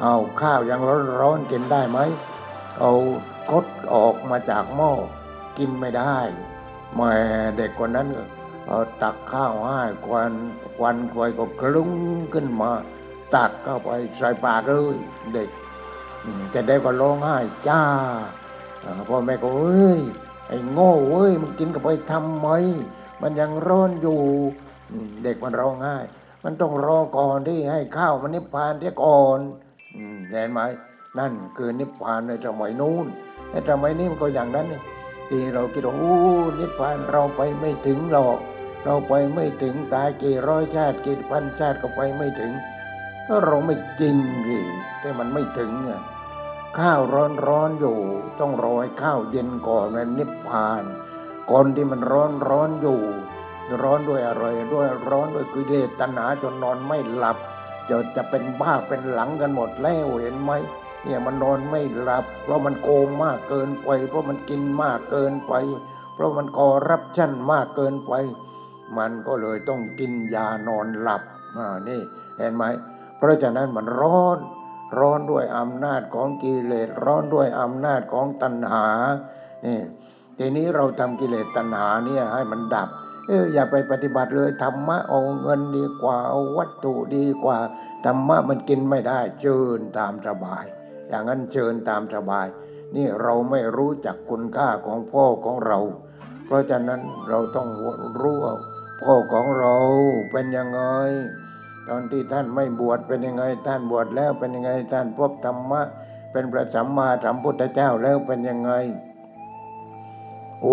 [0.01, 0.81] เอาข้าวยัง
[1.19, 1.99] ร้อนๆกินได้ไหม
[2.79, 2.91] เอา
[3.49, 4.91] คดออกมาจากหม้อ
[5.57, 6.17] กินไม่ได้
[6.95, 7.11] แม่
[7.57, 8.07] เด็กคนนั้น
[8.67, 10.31] เอาตักข้าวให้ควัน
[10.77, 11.91] ควันควยก็คลุ้ง
[12.33, 12.71] ขึ้นมา
[13.35, 14.95] ตักเข้าไปใส่ปากเลย
[15.33, 15.49] เด็ก
[16.25, 17.81] อืมแต่เด็กก็ร้องไห้จ้า
[19.09, 19.99] พ่อแม่ก็เอ้ย
[20.47, 22.47] ไอ้โง่เว้ยมึงกินกับไปทำไม
[23.21, 24.19] มันยังร้อนอยู่
[25.23, 25.97] เด็กมันร้องไห้
[26.43, 29.39] มันต้องรอก่อนที่ให้ข้าวมันนิพพานเสียก่อน
[30.29, 30.59] เห็นไหม
[31.19, 33.05] นั่นคือนิพพานในสมัยนู้น
[33.51, 34.81] ในสมัยนี้มันก็อย่างนั้นนี่
[35.29, 36.15] ที่เราคิดว่าโอ้
[36.59, 38.37] นิพพานเราไปไม่ถึงหรอก
[38.83, 42.51] เราไปไม่ถึงตายกี่ร้อยชาติกี่พันชาติก็ไปไม่ถึง
[43.27, 44.57] ก็เราไม่จริงสิ
[44.99, 46.01] แต่มันไม่ถึงเนี่ย
[46.79, 47.97] ข้าวร้อนร้อนอยู่
[48.39, 50.83] ต้องรอให้ข้าวเย็นก่อนมันนิพพาน
[51.49, 53.01] ก่อนที่มันร้อนร้อนอยู่
[53.81, 57.37] ร้อนด้วยอะไรด้วยร้อนด้วยกิเลสตัณหาจนนอนไม่หลับ
[57.89, 60.51] จะจะเป็นบ้าเป็นหลังกันหมดแล้วเห็นไหม
[61.03, 65.53] เนี่ยมันนอนไม่หลับ เพราะมันโกงมากเกินไป เพราะมันกินมากเกินไป
[66.13, 68.13] เพราะมันกอรับชั่นมากเกินไป
[68.97, 71.21] มันก็เลยต้องกินยานอนหลับ
[71.57, 71.99] อ่านี่
[72.37, 72.63] เห็นไหม
[73.17, 74.37] เพราะฉะนั้นมันร้อน
[74.99, 78.87] ร้อนด้วยอำนาจของกิเลสร้อนด้วยอำนาจของตัณหา
[79.65, 79.79] นี่
[80.37, 82.89] ทีนี้เราทำกิเลสตัณหาเนี่ยให้มันดับ
[83.27, 87.57] เอออย่าไปปฏิบัติเลยธรรมะเอาเงินดีกว่าเอาวัตถุดีกว่า
[88.05, 90.65] ธรรมะมันกินไม่ได้เชิญตามสบาย
[91.09, 92.47] อย่างนั้นเชิญตามสบาย
[92.95, 95.79] นี่เราไม่รู้จักคุณค่าของพ่อของเรา
[96.45, 97.67] เพราะฉะนั้นเราต้อง
[98.21, 98.55] รู้ว่า
[99.03, 99.75] พ่อของเรา
[100.31, 100.81] เป็นยังไง
[101.89, 105.81] ตอนที่ท่านไม่บวชเป็นยังไง ท่านบวชแล้วเป็นยังไง ท่านพบธรรมะ
[106.31, 108.71] เป็นพระสัมมาสัมพุทธเจ้าแล้วเป็นยังไง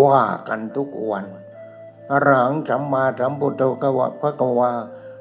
[0.03, 1.25] ว่ากันทุกวัน
[2.11, 4.71] อรหังสัมมาสัมพุทโธกวะพระกวา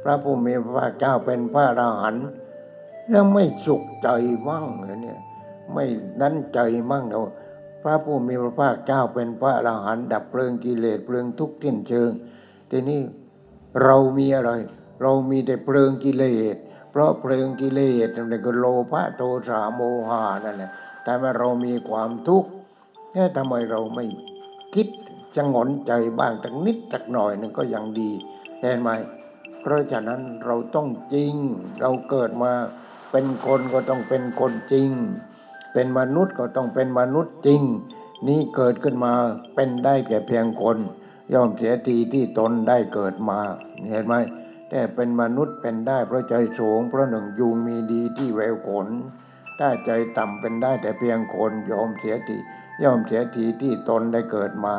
[0.03, 2.27] พระผู้มีพระเจ้าเป็นพระอรหันต์
[3.09, 4.09] แล้วไม่สุขใจ
[4.49, 5.21] มั่งเหรอเนี่ย
[5.73, 5.85] ไม่
[6.21, 6.59] นั้นใจ
[6.91, 7.31] มั่งเนาะ
[7.83, 12.11] พระผู้มีพระภาคเจ้าเป็นพระอรหันต์ดับเพลิงกิเลสเพลิงทุกข์ทิ้นเชิง
[12.71, 13.01] ทีนี้
[13.83, 14.53] เรามีอะไร
[15.03, 16.57] เรามีแต่เพลิงกิเลส
[16.91, 20.71] เพราะเพลิงกิเลสนั่นแหละคือโลภะโทสะโมหะนั่นแหละ
[21.05, 22.51] แต่ว่าเรามีความทุกข์
[23.12, 24.05] เอ๊ะทำไมเราไม่
[24.75, 24.87] คิด
[25.37, 28.11] จะงอนใจบ้างสักนิดสักหน่อยนึงก็ยังดี
[28.61, 28.91] เห็นไหม
[29.61, 31.35] เพราะฉะนั้นเราต้องจริง
[31.81, 32.53] เราเกิดมา
[33.11, 34.91] เป็นคนก็ต้องเป็นคนจริง
[35.73, 37.62] เป็นมนุษย์ก็ต้องเป็นมนุษย์จริง
[38.29, 39.12] นี่เกิดขึ้นมา
[39.55, 40.79] เป็นได้แก่เพียงคน
[41.33, 43.38] ย่อมเสียทีที่ตนได้เกิดมา
[43.91, 44.15] เห็นไหม
[44.75, 48.89] แต่เป็นมนุษย์เป็นได้เพราะใจสูงเพราะหนึ่งยุงมีดีที่แววขน
[49.59, 52.37] ถ้าใจต่ำเป็นได้แต่เพียงคนยอมเสียที
[52.83, 54.77] ย่อมเสียทีที่ตนได้เกิดมา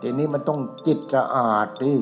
[0.00, 1.98] ทีนี้มันต้องจิตสะอาดที่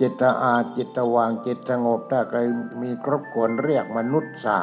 [0.00, 2.38] จิตสะอาดจิตสว่างจิตสงบถ้าใคร
[2.82, 4.60] มีครบควรเรียกมนุษย์สา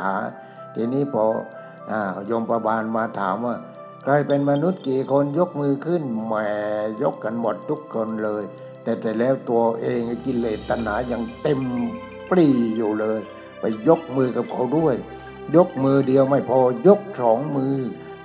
[0.76, 1.26] ทีนี้พอ
[1.92, 3.56] อ่าโยมประบาลมาถามว่า
[4.04, 6.34] ใครเป็นมนุษย์กี่คนยกมือขึ้นแหม
[7.02, 8.44] ยกกันหมดทุกคนเลย
[8.86, 11.62] แต่แต่แล้วตัวเองกิเลสตัณหายังเต็ม
[12.30, 13.20] ปรีอยู่เลย
[13.60, 14.96] ไปยกมือกับเขาด้วย
[15.56, 17.76] ยกมือเดียวไม่พอยกสองมือ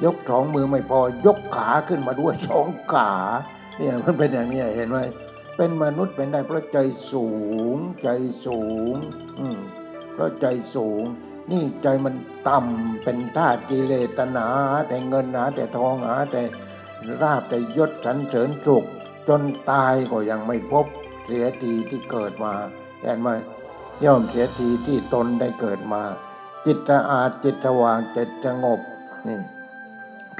[0.05, 3.12] ยกสองมือไม่พอยกขาขึ้นมาด้วยสองขา
[3.77, 4.99] เนี่ยมันเป็นอย่างนี้เห็นไหม
[5.57, 6.79] เป็นมนุษย์เป็นได้เพราะใจ
[7.12, 7.29] สู
[7.75, 8.09] ง ใจ
[8.46, 8.61] สู
[8.92, 8.94] ง
[9.38, 9.59] อืม
[10.12, 11.03] เพราะใจสูง
[11.51, 12.14] นี่ใจมัน
[12.49, 14.51] ต่ำเป็นธาตุกิเลสตัณหา
[14.88, 16.42] แต่เงินหาแต่ทองหาแต่
[17.20, 18.85] ราบแต่ยศสรรเสริญสุข
[19.28, 20.87] จนตายก็ยังไม่พบ
[21.24, 22.52] เสียทีที่เกิดมา
[23.00, 23.28] เห็นไหม
[24.04, 26.02] ย่อมเสียทีที่ตนได้เกิดมา
[26.66, 28.80] จิตสะอาดจิตสว่างจิตสงบ
[29.26, 29.38] นี่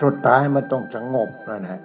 [0.02, 1.80] สุดท้ายมันต้องสงบนะนะ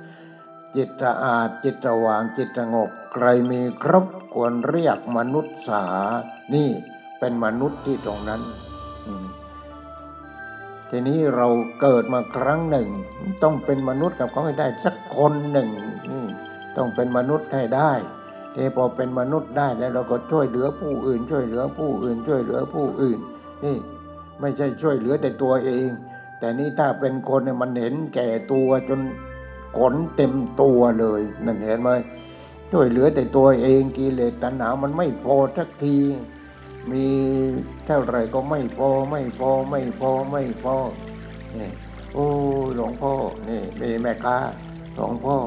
[0.75, 5.86] จิตสะอาดจิตสว่างจิตสงบใครมีครบควรเรียกมนุษย์สา
[6.55, 6.69] นี่
[7.19, 8.41] เป็นมนุษย์ที่ตรงนั้น
[10.89, 11.47] ทีนี้เรา
[11.81, 12.88] เกิดมาครั้งหนึ่ง
[13.43, 15.69] ต้องเป็นมนุษย์กับเขาให้ได้สักคนหนึ่ง
[16.12, 16.25] นี่
[16.78, 17.92] ต้องเป็นมนุษย์ให้ได้
[18.56, 23.20] ทีพอเป็นมนุษย์ได้แล้วเราก็ช่วยเหลือผู้อื่น ช่วยเหลือผู้อื่น ช่วยเหลือผู้อื่น
[23.64, 23.78] นี่
[24.42, 25.90] ไม่ใช่ช่วยเหลือแต่ตัวเอง
[26.40, 29.00] แต่นี่ถ้าเป็นคนเนี่ยมันเห็นแก่ตัวจน
[29.78, 31.90] ขนเต็มตัวเลยนั่นเห็นไหม
[32.72, 35.98] ช่วยเหลือแต่ตัวเองกิเลสตัณหามันไม่พอสักที
[36.92, 37.06] มี
[37.86, 40.76] เท่าไรก็ไม่พอไม่พอไม่พอไม่พอ
[41.60, 41.72] นี่
[42.14, 42.28] โอ้
[42.76, 43.14] หลวงพ่อ
[43.50, 44.38] นี่มีแม่ค้า
[44.96, 45.38] หลวงพ่อ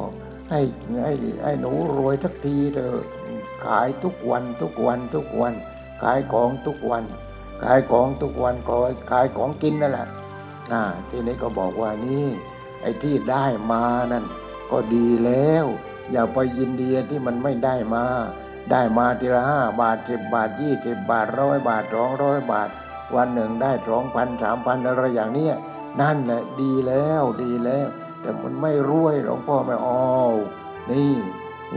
[0.50, 0.60] ให้
[1.04, 1.12] ให้
[1.44, 3.04] ให้หนูรวยสักทีเถอะ
[3.64, 5.54] ขายทุกวันทุกวันทุกวัน
[6.02, 7.04] ขายของทุกวัน
[7.62, 8.74] ขายของทุกวันก็
[9.10, 10.06] ขายของกินนั่นแหละ
[10.72, 12.26] อ่าทีนี้ก็บอกว่านี่
[12.82, 14.24] ไอ้ที่ได้มานั่น
[14.70, 15.66] ก็ดีแล้ว
[16.12, 18.04] อย่าไปยินดีที่มันไม่ได้มา
[18.70, 22.68] ได้มาทีละห้าบาทสิบบาทยี่สิบบาทร้อยบาทสองร้อยบาท
[23.14, 25.54] วันหนึ่งได้สองพันสามพันอะไรอย่างเนี้ย
[26.00, 27.88] นั่นแหละดีแล้วดีแล้ว
[28.20, 30.26] แต่มันไม่รวยหลวงพ่อไม่เอา
[30.90, 31.14] นี่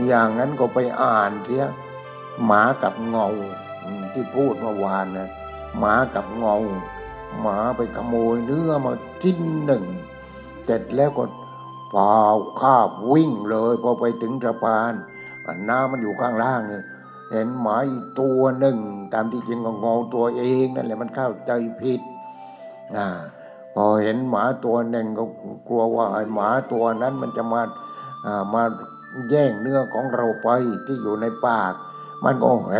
[0.06, 1.64] อย่างนั้นก็ไปอ่านเสีย
[2.44, 3.28] หมากับเงา
[4.12, 5.28] ที่พูดเมื่อวานนะ
[5.78, 6.56] หมากับเงา
[7.40, 9.84] หมาไปขโมยเนื้อมาชิ้นหนึ่ง
[10.64, 11.24] เสร็จแล้วก็
[11.90, 12.22] เปล่า
[12.60, 14.92] คาบวิ่งเลยพอไปถึงสะพาน
[15.68, 16.84] น้ำมันอยู่ข้างล่างเนี่ย
[17.30, 18.78] เห็นหมาอีกตัวหนึ่ง
[19.14, 21.52] ตามที่จริงก็งอตัวเองนั่นแหละมันเข้าใจ
[21.82, 22.00] ผิด
[22.96, 23.06] อ่า
[23.74, 25.24] พอเห็นหมาตัวหนึ่งก็
[25.68, 27.62] กลัวว่าไอ้หมาตัวนั้นมันจะมา
[28.26, 28.62] อ่ามา
[29.30, 30.48] แย่งเนื้อของเราไป
[30.86, 31.72] ที่อยู่ในปาก
[32.24, 32.76] มันก็แห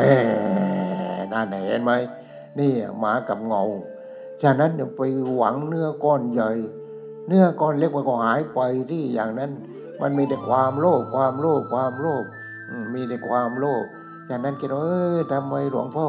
[1.33, 1.93] นั่นเห็นไหม
[2.59, 3.63] นี่หมากับเงา
[4.43, 5.01] ฉะนั้นอย่าไป
[5.37, 6.51] หวังเนื้อก้อนใหญ่
[7.27, 9.51] เนื้อก้อนเล็กมันก็หายไปที่อย่างนั้น
[10.01, 12.25] มันมีแต่ความโลภความโลภความโลภ
[12.95, 13.85] มีแต่ความโลภ
[14.29, 16.07] ฉะนั้นคิดว่าเออทำไมหลวงพ่อ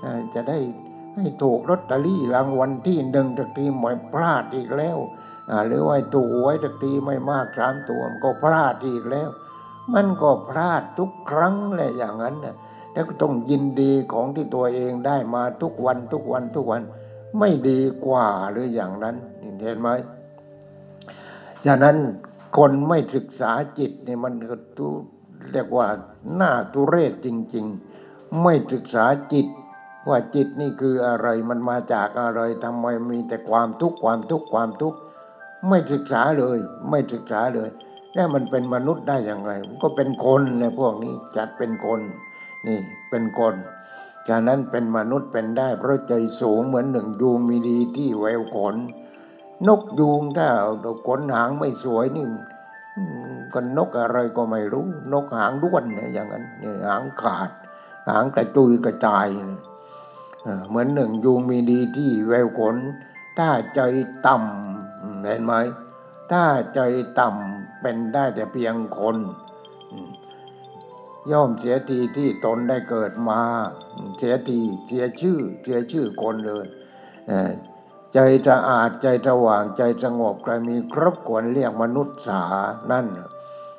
[0.00, 0.58] เอ่อจะได้
[1.18, 4.98] ให้ถูกลอตเตอรี่รางวัลที่หนึ่งตะทีไม่พลาดอีกแล้ว
[5.66, 9.28] หรือว่าถูกหวยตะทีไม่มากสามตัวมันก็พลาดอีกแล้ว
[9.94, 12.56] มันก็พลาดทุกครั้งแหละอย่างนั้นน่ะ
[12.92, 16.82] แล้วก็ต้องยินดีของที่ตัวเองได้มาทุกวันทุกวันทุกวัน
[17.38, 19.16] ไม่ดีกว่าหรืออย่างนั้น
[19.62, 19.88] เห็นไหม
[21.66, 21.96] ฉะนั้น
[22.56, 24.88] คนไม่ศึกษาจิตเนี่ยมันก็ตุ
[25.52, 25.86] เรียกว่า
[26.34, 27.66] หน้าตุเรศจริง
[28.02, 29.46] ๆ ไม่ศึกษาจิต
[30.08, 34.98] ว่าจิตนี่คืออะไรมันมาจากอะไรทำไมมีแต่ความทุกข์ความทุกข์ความทุกข์
[35.68, 36.58] ไม่ศึกษาเลย
[36.90, 37.70] ไม่ศึกษาเลย
[38.14, 42.00] แล้วมันเป็นมนุษย์ได้อย่างไร ก็เป็นคนเลยพวกนี้จัดเป็นคน
[42.66, 42.78] นี่
[43.10, 43.54] เป็นคน
[44.28, 48.74] ฉะนั้นเป็นมนุษย์เป็นได้เพราะใจสูงเหมือนหนึ่งยูงมีดีที่แววขน
[49.68, 50.48] นกยูงถ้า
[51.06, 52.26] ขนหางไม่สวยนี่
[53.54, 56.44] ก็นกอะไรก็ไม่รู้ นกหางด้วนอย่างนั้น
[56.86, 57.50] หางขาด
[58.10, 59.26] หางกระจุยกระจาย
[60.68, 62.76] เหมือนหนึ่งยูงมีดีที่แววขน
[63.38, 63.80] ถ้าใจ
[64.26, 65.54] ต่ำเห็นไหม
[66.30, 66.80] ถ้าใจ
[67.18, 69.16] ต่ำเป็นได้แต่เพียงคน
[71.30, 73.40] ย่อมเสียทีที่ตนได้เกิดมา
[74.18, 76.66] เสียทีเสียชื่อ เสียชื่อคนเลย
[78.14, 82.42] ใจสะอาดใจสว่างใจสงบใครมีครบควรเรียกมนุษย์สา
[82.90, 83.06] นั่น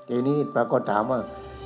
[0.07, 1.19] ทีนี้ปรากฏถามว่า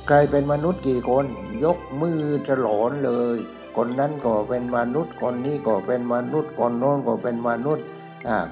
[0.06, 1.24] ใครเป็นมนุษย์กี่คน
[1.64, 3.38] ยกมือฉลอนเลย
[3.76, 7.84] คนนั้นก็เป็นมนุษย์ คนนี้ก็เป็นมนุษย์ คนโน้นก็เป็นมนุษย์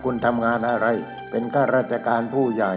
[0.03, 0.87] คุณทำงานอะไร
[1.31, 2.75] เป็นข้าราชการผู้ใหญ่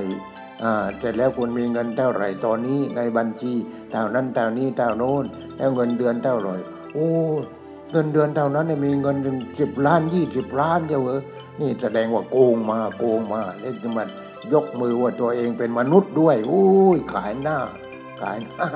[0.97, 3.53] เสร็จแล้วคุณมีเงินเท่าไหร่ตอนนี้ในบัญชี
[3.91, 5.23] เท่านั้นเท่านี้เท่าโน้น
[5.58, 6.55] แล้วเงินเดือนเท่าไหร่
[6.93, 7.10] โอ้
[7.91, 11.21] เงินเดือนเท่านั้นเนี่ยมีเงินถึงสิบล้านยี่สิบล้านเดียวเหรอ
[11.62, 14.08] นี่แสดงว่าโกงมาโกงมาแล้วมัน
[14.53, 17.58] ยกมือว่าตัวเองเป็นมนุษย์ด้วยอุ้ยขายหน้า
[18.21, 18.69] ขายหน้า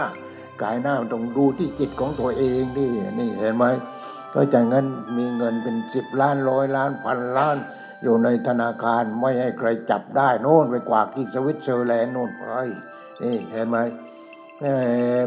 [0.62, 2.88] ขายหน้าต้องดูที่จิตของตัวเองดิ
[3.20, 3.66] นี่เห็นไหม
[4.34, 4.86] ก็จากนั้น
[5.18, 7.58] มีเงินเป็นสิบล้านร้อยล้านพันล้าน
[8.04, 12.44] อยู่ในธนาคารไม่ให้ใครจับได้โน่นไปกวากที่สวิตเซอร์แลนด์โน่นไป
[13.22, 13.78] นี่เห็นไหม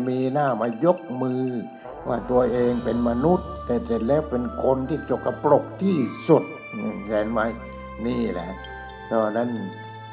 [0.08, 1.44] มีหน้ามายกมือ
[2.08, 6.44] ว่าตัวเองเป็นมนุษย์ แต่เสร็จแล้วเป็นคนที่จกปรกที่สุด
[7.08, 7.40] เห็นไหม
[8.06, 8.50] นี่แหละ
[9.10, 9.48] ตอนนั้น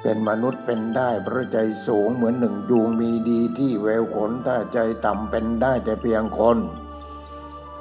[0.01, 1.57] เป็นมนุษย์เป็นได้เพราะใจ
[1.87, 6.57] สูงเหมือนหนึ่งยูงมีดีที่แววขนถ้าใจต่ำเป็นได้แต่เพียงคน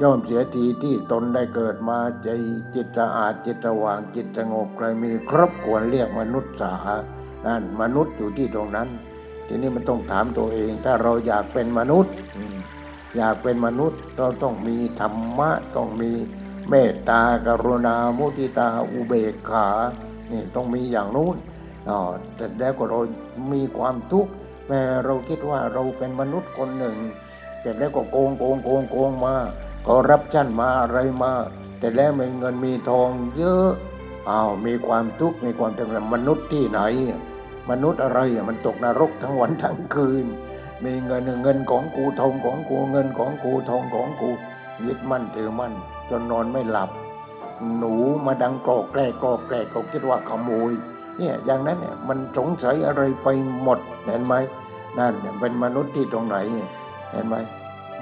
[0.03, 2.29] ย่อมเสียทีที่ตนได้เกิดมาใจ
[2.75, 6.75] จิตสะอาดจิตสว่างจิตสงบใครมีครบควรเรียกมนุษย์สา
[7.47, 8.89] นั่นมนุษย์อยู่ที่ตรงนั้น
[9.47, 12.15] ทีนี้มันต้องถามตัวเอง ถ้าเราอยากเป็นมนุษย์
[13.17, 16.11] อยากเป็นมนุษย์เราต้องมีธรรมะต้องมี
[16.69, 19.67] เมตตากรุณามุทิตาอุเบกขา
[20.31, 21.37] นี่ต้องมีอย่างนู้น
[22.37, 23.01] แต่แล้วก็เรา
[23.53, 24.31] มีความทุกข์
[24.67, 26.97] แม้เราคิดว่าเราเป็นมนุษย์คนหนึ่ง
[27.61, 29.35] เสร็จแล้วก็โกงโกงโกงโกงมา
[29.87, 31.33] ก็รับชั่นมาอะไรมา
[31.79, 33.69] แต่แล้วมีเงินมีทองเยอะ
[34.29, 36.81] อ้าวมีความทุกข์มีความเป็นมนุษย์ที่ไหน
[37.71, 40.27] มนุษย์อะไรมันตกนรกทั้งวันทั้งคืน
[40.85, 44.31] มีเงินเงินของกูทองของกูเงินของกูทองของกู
[44.87, 45.73] ยึดมั่นถือมั่น
[46.11, 46.91] จนนอนไม่หลับ
[47.77, 47.95] หนู
[48.27, 50.73] มาดังกรอกแกรกกรอกแกรกก็คิดว่าขโมย
[51.19, 53.29] เนี่ยอย่างนั้นเนี่ยมันสงสัยอะไรไป
[53.63, 54.35] หมดเห็นไหม
[54.99, 56.37] นั่นเนี่ยเป็นมนุษย์ที่ตรงไหน
[57.13, 57.37] เห็นไหม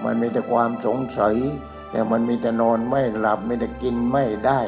[0.05, 1.35] มันมีแต่ความสงสัย
[1.91, 4.61] แต่มันมีแต่นอนไม่หลับมีแต่กินไม่ได้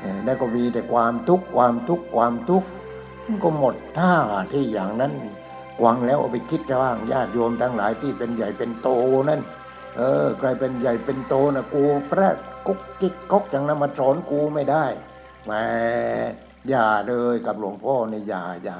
[0.00, 2.68] เออแล้วก็มีแต่ความทุกข์ความทุกข์ความทุกข์
[3.42, 4.14] ก็หมดท่า
[4.52, 5.12] ที่อย่างนั้น
[5.84, 8.88] วังแล้วเอาไปคิดจะว่างญาติโยมทั้งหลายที่เป็นใหญ่เป็นโต
[9.28, 9.40] นั่น
[9.96, 12.28] เออใครเป็นใหญ่เป็นโตนะกูพระ
[12.66, 14.84] กุ๊กกิ๊กก๊กอย่างนั้นมาสอนกูไม่ได้
[15.44, 15.52] แหม
[16.68, 18.76] อย่าเลยกับหลวงพ่อเนี่ยอย่าอย่า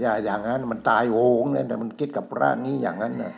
[0.00, 3.32] อย่าอย่างนั้นมันตายโหงเนี่ยแต่มันคิดกับพระนี้อย่างนั้นนะ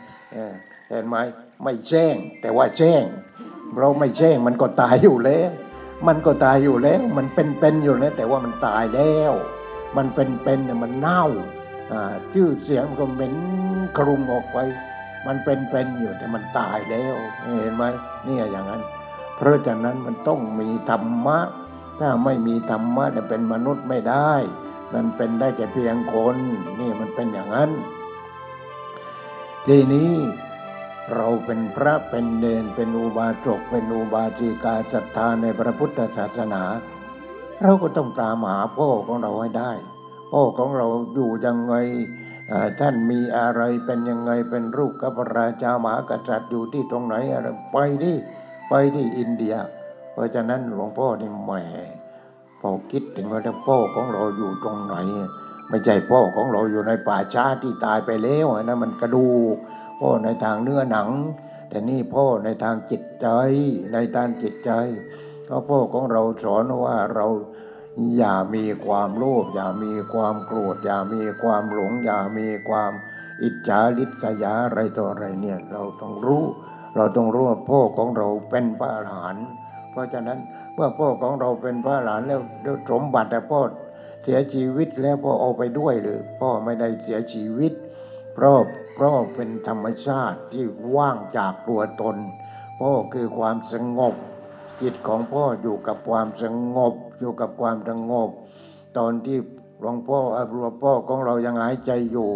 [0.89, 1.15] เห็นไหม
[1.63, 3.03] ไม่แจ้ง แต่ว่าแจ้ง
[3.79, 5.49] เราไม่แจ้งมันก็ตายอยู่แล้ว
[6.07, 9.33] มันก็ตายอยู่แล้ว มันเป็นเป็นอยู่แล้วแต่ว่ามันตายแล้ว
[9.97, 11.23] มันเป็นเป็นเนี่ยมันเน่า
[12.33, 13.35] ชื่อเสียงมันก็เหม็น
[13.97, 14.57] ครุงออกไป
[15.27, 17.15] มันเป็นเป็นอยู่แต่มันตายแล้ว
[17.61, 17.83] เห็นไหม
[18.25, 18.81] เนี่ยอย่างนั้น
[19.35, 21.39] เพราะฉะนั้นมันต้องมีธรรมะ
[21.99, 24.31] ถ้าไม่มีธรรมะเนี่ยเป็นมนุษย์ไม่ได้
[24.93, 26.37] มันเป็นได้แค่เพียงคน
[26.79, 27.69] นี่มันเป็นอย่างนั้น
[29.67, 30.11] ทีนี้
[31.15, 36.63] เราเป็นพระเป็นเนนเป็นอุบาสกเป็นอุบาสิกาศรัทธาในพระพุทธศาสนา
[37.63, 39.71] เราก็ต้องตามหาพ่อของเราให้ได้
[40.31, 41.75] พ่อของเราอยู่ยังไง
[42.79, 48.15] ท่านมีอะไรเป็นยังไงเป็นลูกกับพระราชามหากษัตริย์อยู่ที่ตรงไหนอะไรไปที่
[48.69, 49.55] ไปที่อินเดีย
[50.17, 51.51] เพราะฉะนั้นหลวงพ่อนี่แหม
[52.61, 54.95] พอคิดถึงว่าพ่อของเราอยู่ตรงไหน
[55.69, 59.55] ไม่ใช่พ่อของเราอยู่ในป่าช้าที่ตายไปแล้วนะมันกระดูก
[59.99, 61.09] พ่อในทางเนื้อหนัง
[61.69, 63.27] แต่นี่พ่อในทางจิตใจ
[63.93, 64.71] ในทางจิตใจ
[65.45, 67.27] เพราะพ่อของเราสอนว่าเรา
[68.17, 72.91] อย่ามีความโลภอย่ามีความโกรธอย่ามีความหลง อย่ามีความ
[73.43, 76.43] อิจฉาริษยาอะไรต่ออะไรเนี่ยเราต้องรู้
[76.95, 79.47] เราต้องรู้ว่าพ่อของเราเป็นพระอรหันต์
[79.97, 80.39] ราะฉะนั้น
[80.75, 82.39] เมื่อพ่อของเราเป็นพระหล้วแล้ว
[82.91, 83.59] สมบัติแต่พ่อ
[84.23, 87.71] เสียชีวิตแล้วพ่อเอาไปด้วยหรือพ่อไม่ได้เสียชีวิต
[88.33, 88.57] เพราะ
[88.95, 92.17] เพราะเป็นธรรมชาติที่ว่างจากตัวตน
[92.79, 94.13] พ่อคือความสงบ
[94.81, 98.29] จิตของพ่ออยู่กับความสงบ อยู่กับความสงบ
[98.97, 99.37] ตอนที่
[99.81, 102.29] หลวงพ่ออ่อหลวงพ่อของเรายังหายใจอยู่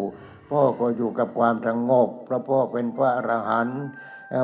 [0.52, 3.82] พ่อก็อยู่กับความสงบเพราะพ่อเป็นพระอรหันต์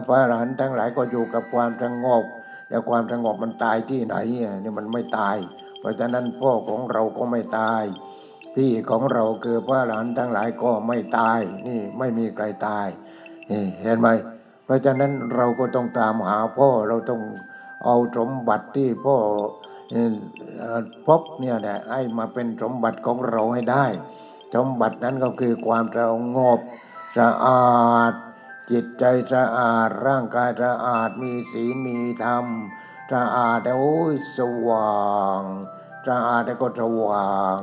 [0.08, 2.24] พระอรหันต์ทั้งหลายก็อยู่กับความสงบ
[2.68, 5.38] แต่ความสงบมันตายที่ไหนอะนี่มันไม่ตาย
[5.80, 7.84] เพราะฉะนั้นพ่อของเราก็ไม่ตาย
[8.56, 12.88] พี่ของเราคือพระหลานทั้งหลายก็ไม่ตาย นี่ไม่มีใครตาย
[13.52, 14.08] นี่เห็นไหม
[14.66, 17.22] เพราะฉะนั้นเราก็ต้องตามหาพ่อเราต้อง
[17.86, 19.18] เอาสมบัติที่พ่อ
[19.92, 20.16] เอ่อ
[20.60, 23.86] เอ่อพบเนี่ยแหละให้มาเป็นสมบัติของเราให้ได้
[24.56, 26.00] สมบัตินั้นก็คือความส
[26.36, 26.60] งบ
[27.18, 28.14] สะอาด
[28.72, 29.04] จิตใจ
[29.34, 32.46] สะอาดร่างกายสะอาดมีศีลมีธรรม
[33.14, 35.02] สะอาดโอ้ยสว่า
[35.40, 35.42] ง
[36.08, 37.58] สะอาดแล้วก็สว่าง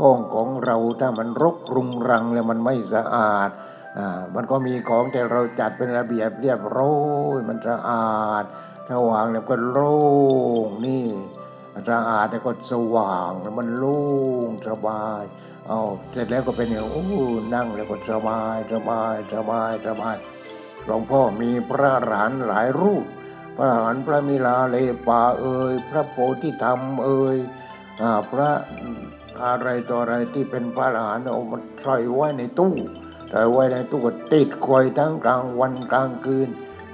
[0.00, 3.50] ห้องของเราถ้ามันรกรุงรังแล้วมันไม่สะอาด
[3.98, 6.96] อ่ามันก็มีของแต่เราจัดเป็นระเบียบเรียบร้อ
[7.36, 8.44] ยมันสะอาด
[8.90, 9.96] สว่างแล้วก็โล่
[10.66, 11.06] งนี่
[11.90, 14.02] สะอาดแล้วก็สว่างแล้วมันโล่
[14.46, 15.22] งสบาย
[15.68, 15.80] เอา
[16.12, 17.04] เสร็จแล้วก็เป็นอย่างโอ้
[17.54, 20.16] นั่งแล้วก็สบายสบายสบายสบาย
[20.86, 23.04] หลวงพ่อมีพระหลานหลายรูป
[23.56, 27.36] พระหานพระมิลาเลปาเอ่ยพระโพธิธรรมเอ่ย
[28.02, 28.50] อพระ
[29.44, 32.74] อะไรต่ออะไรที่เป็นพระอรหันเอามาใส่ไว้ในตู้
[33.30, 36.48] ใส่ไว้ในตู้ก็ติดคอยทั้งกลางวันกลางคืน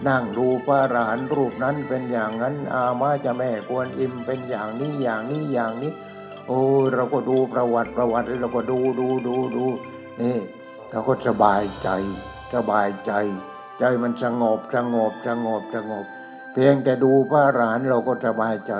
[0.09, 5.93] นั่งดูพระอรหันรูปนั้นเป็นอย่างนั้น อามาจะแม่กวนอิมเป็นอย่างนี้อย่างนี้อย่างนี้
[6.47, 9.65] โอ้ยเราก็ดูประวัติประวัติแล้วเราก็ดูดูดูดู
[10.21, 10.39] นี่
[10.91, 11.89] เราก็สบายใจ
[12.55, 13.13] สบายใจ
[13.79, 16.05] ใจมันสงบสงบสงบสงบ
[16.53, 18.73] เพียงแต่ดูพระอรหันต์เราก็สบายใจ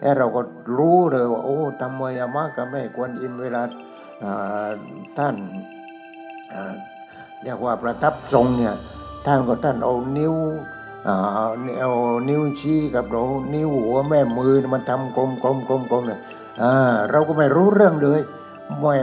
[0.00, 0.40] แอ้เราก็
[0.78, 3.62] รู้เลยว่าโอ้ทำไมอามากับแม่ควรอิมเวลา
[5.18, 5.34] ท่าน
[6.52, 6.74] อ่า
[7.42, 8.74] เรียกว่าประทับทรงเนี่ย
[9.26, 10.34] ท่านก็ท่านเอานิ้ว
[11.06, 11.92] เอา
[12.28, 13.22] นิ้วชี้กับเรา
[13.54, 16.20] นิ้วหัวแม่มือมันทำกลมกลมกลมกลมเนี่ย
[17.10, 18.20] เราก็ไม่รู้เรื่องเลย
[18.80, 18.96] แม่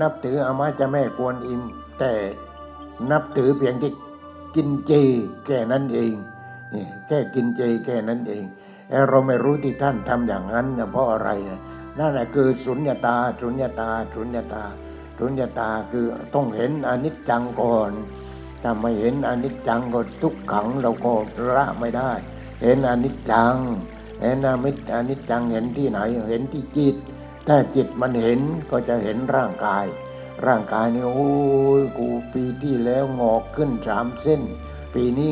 [0.00, 1.60] นับถืออามาจะแม่ควรอิม
[1.98, 2.12] แต่
[3.10, 3.92] นับถือเพียงที่
[4.54, 4.92] กินเจ
[5.46, 6.14] แค่นั้นเอง
[6.74, 8.44] นี่แค่กินเจแค่นั้นเอง
[8.88, 11.30] แต่เราไม่รู้ที่ท่านทำอย่างนั้นนะเพราะอะไร
[11.98, 14.64] นั่นแหละคือสุญญตาสุญญตาสุญญตา
[15.18, 17.92] สุญญตาคือต้องเห็นอนิจจังก่อน
[18.62, 21.12] ถ้าไม่เห็นอนิจจังก็ทุกขังเราก็
[21.56, 22.12] ละไม่ได้
[22.62, 23.56] เห็นอนิจจัง
[24.20, 25.98] เห็นอนิจอนิจจังเห็นที่ไหน
[26.28, 26.96] เห็นที่จิต
[27.46, 28.40] ถ้าจิตมันเห็น
[28.70, 29.84] ก็จะเห็นร่างกาย
[30.46, 31.30] ร่างกายนี่โอ้
[31.80, 34.42] ยกูปีที่แล้วงอกขึ้นสามเส้น
[34.94, 35.30] ปีนี้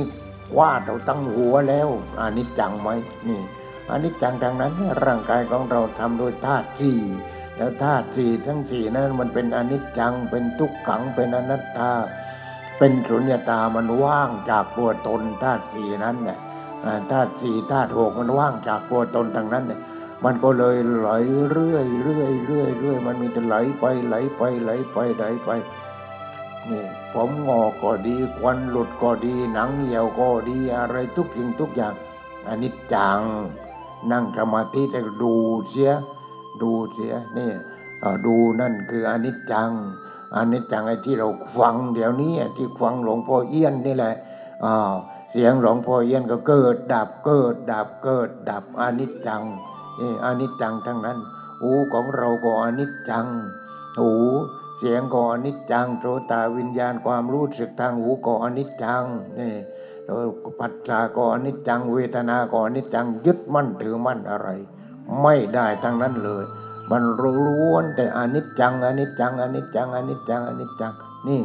[0.58, 1.88] วาดเอาตั้งหัวแล้ว
[2.20, 2.88] อานิจจังไหม
[3.28, 3.40] นี่
[3.90, 6.98] อานิจจังดังนั้นเนี่ยร่างกายของเราทำโดยธาตุสี่
[7.56, 11.90] แล้วธาตุสี่ทั้งสี่นั้นมันเป็นอนิจจังเป็นทุกขังเป็นอนัตตา
[12.78, 16.38] เป็นสุญญตามันว่างจากตัวตนธาตุสี่นั้นเนี่ย
[17.10, 19.80] ธาตุสี่ธาตุหกมันว่างจากตัวตนทางนั้นเนี่ย
[20.24, 21.10] มันก็เลยไหล
[21.50, 25.50] เรื่อยเรื่อยเรื่อยเรื่อยมันมีแต่ไหลไปไหลไปไหลไปไหลไป
[26.70, 31.94] นี่ผมงอกก็ดีควันหลุดก็ดีหนังเหี่ยวก็ดีอะไรทุกสิ่งทุกอย่าง
[32.46, 33.20] อันนี้จัง
[34.10, 35.34] นั่งสมาธิแต่ดู
[35.68, 35.92] เสีย
[36.62, 37.50] ดูเสียนี่
[38.26, 39.70] ดูนั่นคืออนิจจัง
[40.36, 44.14] อนิจจังไอ้ที่เราฟังเดี๋ยวนี้ที่ฟังหลวงพ่อเอี้ยนนี่แหละ
[44.64, 44.92] อ่า
[45.30, 49.42] เสียงหลวงพ่อเอี้ยนก็เกิดดับเกิดดับเกิดดับอนิจจัง
[50.00, 51.18] นี่อนิจจังทั้งนั้น
[51.60, 53.26] หูของเราก็อนิจจัง
[53.98, 54.12] หู
[54.78, 59.04] เสียงก็อนิจจังโสตาวิญญาณความรู้สึกทางหูก็อนิจจัง
[59.38, 59.52] นี่
[60.06, 60.26] โดย
[60.60, 64.48] ปัจจาก็อนิจจัง เวทนาก็อนิจจังยึดมั่นถือมั่นอะไร
[65.22, 66.44] ไม่ได้ทั้งนั้นเลย
[66.90, 70.92] มันล้วนแต่อนิจจังอนิจจังอนิจจังอนิจจังอนิจจัง
[71.28, 71.42] นี่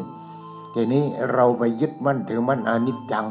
[0.73, 3.27] ทีนี้เราไปยึดมั่นถือมั่นอนิจจัง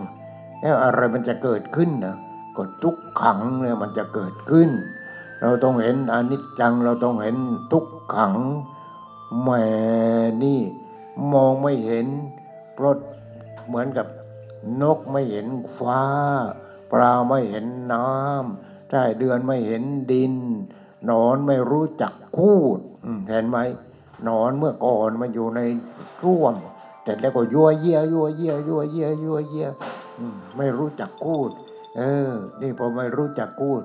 [0.61, 2.17] แล้วอะไรมันจะเกิดขึ้นนะ
[2.57, 4.71] ก็ทุกขังเนี่ยมันจะเกิดขึ้น
[5.43, 7.37] เราต้องเห็นอนิจจังเราต้องเห็น
[7.73, 8.37] ทุกขัง
[9.41, 9.49] แหม
[10.43, 10.61] นี่
[11.33, 12.07] มองไม่เห็น
[12.75, 12.95] เพราะ
[13.67, 14.07] เหมือนกับ
[14.83, 15.47] นกไม่เห็น
[15.79, 16.03] ฟ้า
[16.91, 19.83] ปลาไม่เห็นน้ำใช่เดือนไม่เห็น
[20.13, 20.35] ดิน
[21.11, 22.79] นอนไม่รู้จักคูด
[23.29, 23.59] เห็นไหม
[24.29, 25.61] นอนเมื่อก่อนมันอยู่ใน
[26.25, 26.55] ร่วม
[27.05, 29.69] แต่แล้วก็ยัวเยี่ยยัวเยี่ยยัวเยี่ยยัวเยี่ย
[30.57, 31.51] ไม่รู้จักพูด
[31.97, 32.31] เออ
[32.61, 33.81] นี่พอไม่รู้จักพูด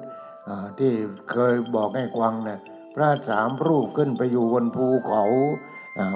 [0.80, 0.94] ที่
[1.32, 2.60] เคยบอกให้กวางนะ
[2.96, 5.24] พระสามรูปขึ้นไปอยู่บนภูเขา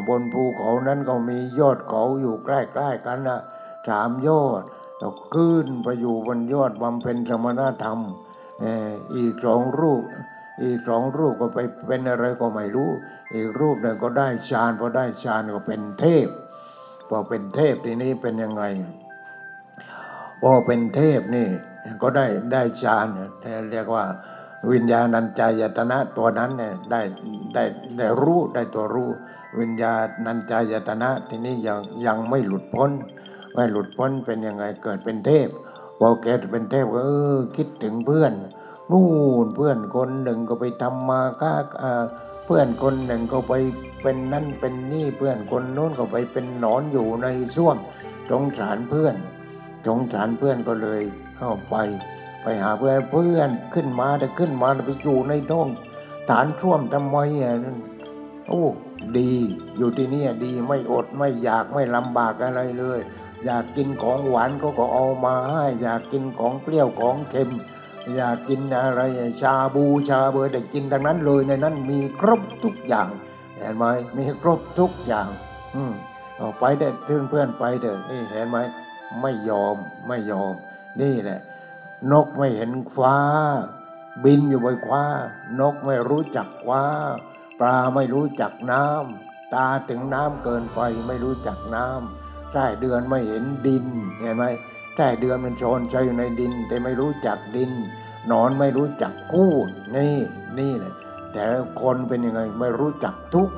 [0.10, 3.40] บนภูเขานั้นก็มียอดเขาอยู่ใกล้ๆกันนะ
[3.88, 4.64] สามยอด
[4.98, 8.00] แล้วขึ้นไปอยู่บนยอดบำเพ็ญสมณธรรม
[8.64, 10.04] อออีกสองรูป
[10.64, 12.90] อีกสองรูปก็ไปเป็นอะไรก็ไม่รู้
[13.36, 16.28] อีกรูปหนึ่งก็ได้ฌานพอได้ฌานก็เป็นเทพ
[17.10, 18.64] พอเป็นเทพทีนี้เป็นยังไง
[20.42, 21.48] พอเป็นเทพนี่
[22.02, 23.30] ก็ได้ได้ฌานเนี่ย
[23.72, 24.06] เรียกว่า
[24.72, 27.02] วิญญาณัญจายตนะตัวนั้นเนี่ยได้
[27.54, 27.64] ได้
[27.98, 29.10] ได้รู้ได้ตัวรู้
[29.60, 29.94] วิญญา
[30.26, 32.92] ณัญจายตนะทีนี้ยังยังไม่หลุดพ้น
[33.56, 35.48] ไม่หลุดพ้นเป็นยังไงเกิดเป็นเทพ
[36.00, 38.34] พอแกเป็นเทพก็เออคิดถึงเพื่อน
[38.92, 39.10] นู่
[39.46, 41.54] นเพื่อนคนหนึ่งก็ไปทำมาค้า
[42.46, 43.54] เพื่อนคนหนึ่งก็ไป
[44.02, 47.78] เป็นนั่นเป็นนี่เพื่อนคนโน้นก็ไปเป็นนอนอยู่ในส้วม
[48.30, 49.16] สงสารเพื่อน
[49.88, 51.02] สงสารเพื่อนก็เลย
[51.42, 51.76] เข้าไป
[52.44, 55.68] ไปหาเพื่อนเพื่อนขึ้นมาแต่ขึ้นมาไปอยู่ในท้อง
[56.30, 57.78] ฐานช่วมทำไมอะนั่น
[58.50, 58.66] โอ้
[59.18, 59.32] ดี
[59.78, 63.00] อยู่ที่นี่ดีไม่อดไม่อยากไม่ลำบากอะไรเลย
[63.46, 67.50] อยากกินของหวานเขาก็เอามาให้อยากกินของเปรี้ยวของเค็ม
[68.16, 69.02] อยากกินอะไร
[69.42, 73.10] ชาบูชาเบอร์แต่กินทั้งนั้นเลยในนั้นมีครบทุกอย่าง
[73.58, 73.86] เห็นไหม
[74.18, 75.28] มีครบทุกอย่าง
[75.76, 75.94] อืม
[76.38, 78.58] เอาไปได้เพื่อนเพื่อนไปเด้อนี่เห็นไหม
[79.22, 79.76] ไม่ยอม
[80.08, 80.54] ไม่ยอม
[81.00, 81.40] นี่แหละ
[82.12, 83.18] นกไม่เห็นฟ้า
[84.24, 85.04] บินอยู่บนฟ้า
[85.60, 86.84] นกไม่รู้จักฟ้า
[87.60, 93.86] ปลาไม่รู้จักน้ำตาถึงน้ำเกินไปไม่รู้จักน้ำใต้เดือนไม่เห็นดิน
[94.20, 94.44] เห็นไหม
[94.96, 97.72] ใต้เดือนมันโชนใจอยู่ในดิน แต่ไม่รู้จักดิน
[98.32, 99.54] นอนไม่รู้จักกู้
[99.96, 100.18] นี่
[100.60, 100.94] นี่แหละ
[101.34, 101.44] แต่
[101.82, 103.50] คนเป็นยังไงไม่รู้จักทุก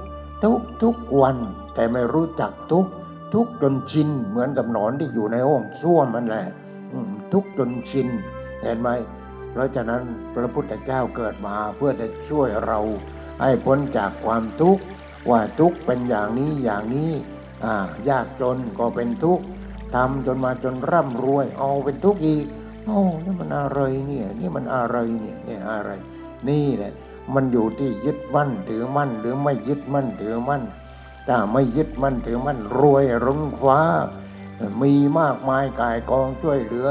[0.44, 1.38] ทุกทุกวัน
[1.76, 2.86] แต่ไม่รู้จักทุก
[3.34, 6.46] ทุกจนชินเหมือนกับหนอนที่อยู่ในห้องส้วมมันแหละ
[7.34, 8.08] ทุกจนชิน
[8.62, 8.90] เห็นไหม
[9.52, 10.02] เพราะฉะนั้น
[10.36, 12.80] พระพุทธเจ้าเกิดมาเพื่อจะช่วยเรา
[13.42, 14.84] ให้พ้นจากความทุกข์
[15.30, 17.12] ว่าทุกข์เป็นอย่างนี้อย่างนี้
[18.10, 19.46] ยากจนก็เป็นทุกข์
[19.96, 22.46] ทำจนมาจนร่ำรวยเอาเป็นทุกข์อีก
[22.86, 25.90] โอ้นี่มันอะไรเนี่ยนี่มันอะไรเนี่ยเนี่ยอะไร
[26.50, 26.94] นี่แหละ
[27.34, 30.64] มันอยู่ที่ยึดมั่นถือมั่นหรือไม่ยึดมั่นถือมั่น
[31.28, 33.80] ถ้าไม่ยึดมั่นถือมั่นรวยรุงฟ้า
[34.82, 36.90] มีมากมายกายกองช่วยเหลือ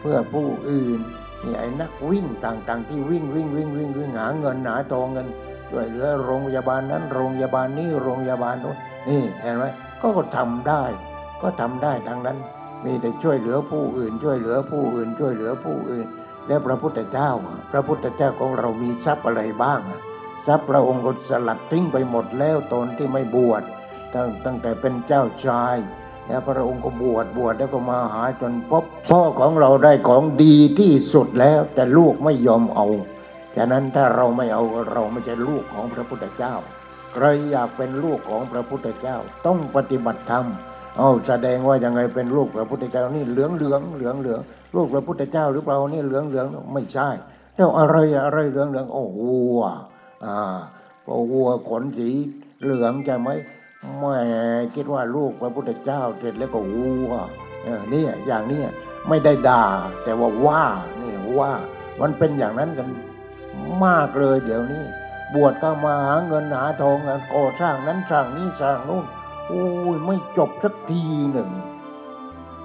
[0.00, 1.00] เพื่อผู้อื่น
[1.44, 5.28] นี่ไอ้นักวิ่งต่างๆ ที่วิ่งวิ่งวิ่งวิ่งวิ่งหาเงินหาทองเงิน
[5.70, 8.76] ช่วยเหลือโรงพยาบาลนั้นโรงพยาบาลนี้โรงพยาบาลโน้น
[9.08, 9.64] นี่เห็นไหม
[10.00, 10.84] ก็ก็ทำได้
[11.42, 12.38] ก็ทำได้ทั้งนั้น
[12.84, 16.06] มีแต่ช่วยเหลือผู้อื่น ช่วยเหลือผู้อื่น ช่วยเหลือผู้อื่น
[16.46, 17.30] และพระพุทธเจ้า
[17.72, 19.80] พระพุทธเจ้าของเรามีทรัพย์อะไรบ้าง
[20.46, 23.62] ทรัพย์พระองค์ก็สลัดทิ้งไปหมดแล้วตอนที่ไม่บวช
[24.14, 25.76] ตั้งตั้งแต่เป็นเจ้าชาย
[26.32, 32.86] แล้วพระองค์ก็บวชบวชแล้วก็มาหาจนพบพ่อของเราได้ของดีที่สุดแล้ว แต่ลูกไม่ยอมเอา
[33.56, 34.62] ฉะนั้นถ้าเราไม่เอา
[34.92, 36.54] เราไม่ใช่ลูกของพระพุทธเจ้า
[37.12, 39.16] ใครอยากเป็นลูกของพระพุทธเจ้า
[39.46, 40.44] ต้องปฏิบัติธรรม
[40.98, 44.40] เอาแสดงว่ายังไงเป็นลูกพระพุทธเจ้านี่เหลืองเหลืองเหลืองเหลือง
[44.76, 47.08] ลูกพระพุทธเจ้าหรือเปล่านี่เหลืองเหลืองไม่ใช่
[47.56, 49.62] เจ้าอะไรอะไรเหลืองเหลืองโอ้วัว
[50.24, 50.36] อ่า
[51.04, 52.10] พอวัวขนสี
[52.62, 53.30] เหลืองใช่ไหม
[53.98, 54.18] แม่
[54.74, 57.12] คิดว่าลูกพระพุทธเจ้าเสร็จแล้วก็วัว
[57.62, 58.62] เออนี่ยอย่างนี้
[59.08, 59.64] ไม่ได้ด่า
[60.04, 60.64] แต่ว่าว่า
[61.00, 61.52] นี่ว่า
[62.00, 62.88] มันเป็นอย่างนั้นกัน
[63.84, 64.84] มากเลยเดี๋ยวนี้
[65.34, 66.96] บวชก็มาหาเงินหาทอง
[67.34, 69.04] ก่อสร้างนั้นสร้างนี้สร้างนู่น
[69.48, 71.50] โอ้ยไม่จบสักทีหนึ่ง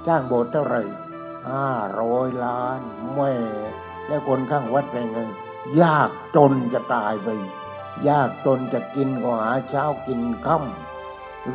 [0.08, 0.82] จ้างโบสถ์เท่าไหร่
[1.50, 1.70] ห้า
[2.02, 2.82] ร้อยล้าน
[3.16, 3.34] แม่
[4.08, 5.20] แล้วคนข้างวัดเป็นไง
[5.82, 7.28] ยากจนจะตายไป
[8.10, 10.87] ยากจนจะกินก็หาเช้ากินค่ำ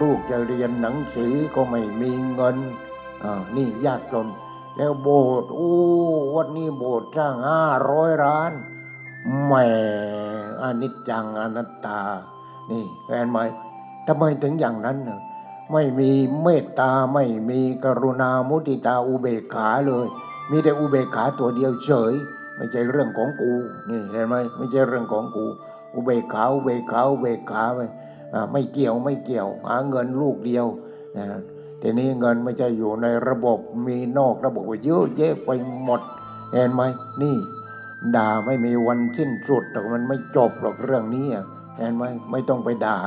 [0.01, 2.57] ลูกจะเรียนหนังสือก็ไม่มีเงิน
[3.23, 4.27] อ่านี่ยากจน
[4.77, 5.73] แล้วโบสถ์โอ้
[6.35, 8.53] วัดนี้โบสถ์สร้างห้าร้อยล้าน
[9.45, 9.67] แหม่
[10.63, 12.01] อนิจจังอนัตตา
[12.71, 13.39] นี่แฟนไหม
[14.07, 15.21] ทำไมถึงอย่างนั้นน่ะ
[15.73, 16.11] ไม่มี
[16.43, 20.07] เมตตาไม่มีกรุณามุติตาอุเบกขาเลย
[20.51, 22.15] มีแต่อุเบกขาตัวเดียวเฉย
[22.57, 23.53] ไม่ใช่เรื่องของกู
[23.89, 25.45] นี่เห็นไหมไม่ใช่เรื่องของกู
[25.95, 27.81] อุเบกขาอุเบกขาอุเบกขาไป
[28.53, 30.67] ไม่เกี่ยวไม่เกี่ยวหาเงินลูกเดียว
[31.17, 31.41] นะ
[31.83, 35.51] ทีนี้เงินไม่ใช่อยู่ในระบบมีนอกระบบเยอะแยะไป
[35.85, 36.01] หมด
[36.53, 36.83] เห็นไหม
[37.23, 37.37] นี่
[38.17, 41.45] ด่าไม่มีวันสิ้นสุดแต่มันไม่จบหรอกเรื่องนี้อะ
[41.79, 42.99] เห็นไหมไม่ต้องไปด่า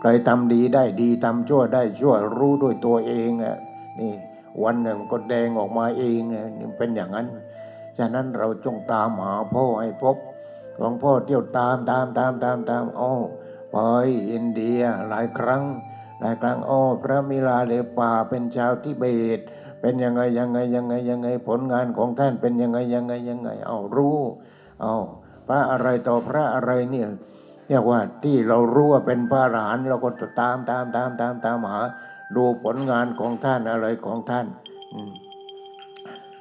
[0.00, 3.56] ใครทำดีได้ดีทำชั่วได้ชั่วรู้ด้วยตัวเองอะ
[4.00, 4.12] นี่
[4.62, 6.42] วันหนึ่งก็แดงออกมาเองนี่
[6.78, 7.26] เป็นอย่างนั้น
[7.98, 10.16] ฉะนั้นเราจงตามหาพ่อให้พบ
[10.76, 13.12] หลวงพ่อเที่ยวตามตามตามตามตามอ้อ
[13.72, 13.76] ไป
[14.30, 15.62] อินเดียหลายครั้ง
[16.20, 19.04] หลายครั้งอ้อพระมิลาเลป่าเป็นชาวทิเบ
[19.38, 19.40] ต
[19.80, 24.18] เป็นยังไงยังไงยังไงยังไงผลงานของท่านเป็นยังไงยังไงยังไง เอารู้
[24.82, 24.94] เอา
[25.48, 27.08] พระอะไรต่อพระอะไรเนี่ย
[27.68, 30.10] เรียกว่าที่เรารู้ว่าเป็นพระอรหันต์เราก็
[30.40, 31.80] ตามตามตามตามตามหา
[32.36, 34.46] ดูผลงานของท่านอะไรของท่าน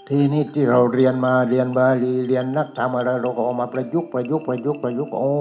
[0.08, 5.34] ที่นี้ที่เราเรียนมาเรียนบาลีเรียนนักธรรมอะไรเราก็เอามาประยุกต์ประยุกต์ประยุกต์ประยุกต์โอ้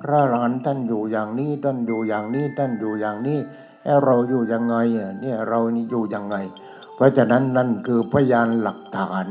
[0.00, 3.38] พระอรหันต์ท่านอยู่อย่างนี้ท่านอยู่อย่างนี้ท่านอยู่อย่างนี้
[3.84, 4.76] แล้วเราอยู่ยังไง
[5.20, 6.36] เนี่ยเรานี่อยู่ยังไง
[6.94, 9.26] เพราะฉะนั้นนั่นคือพยานหลักฐาน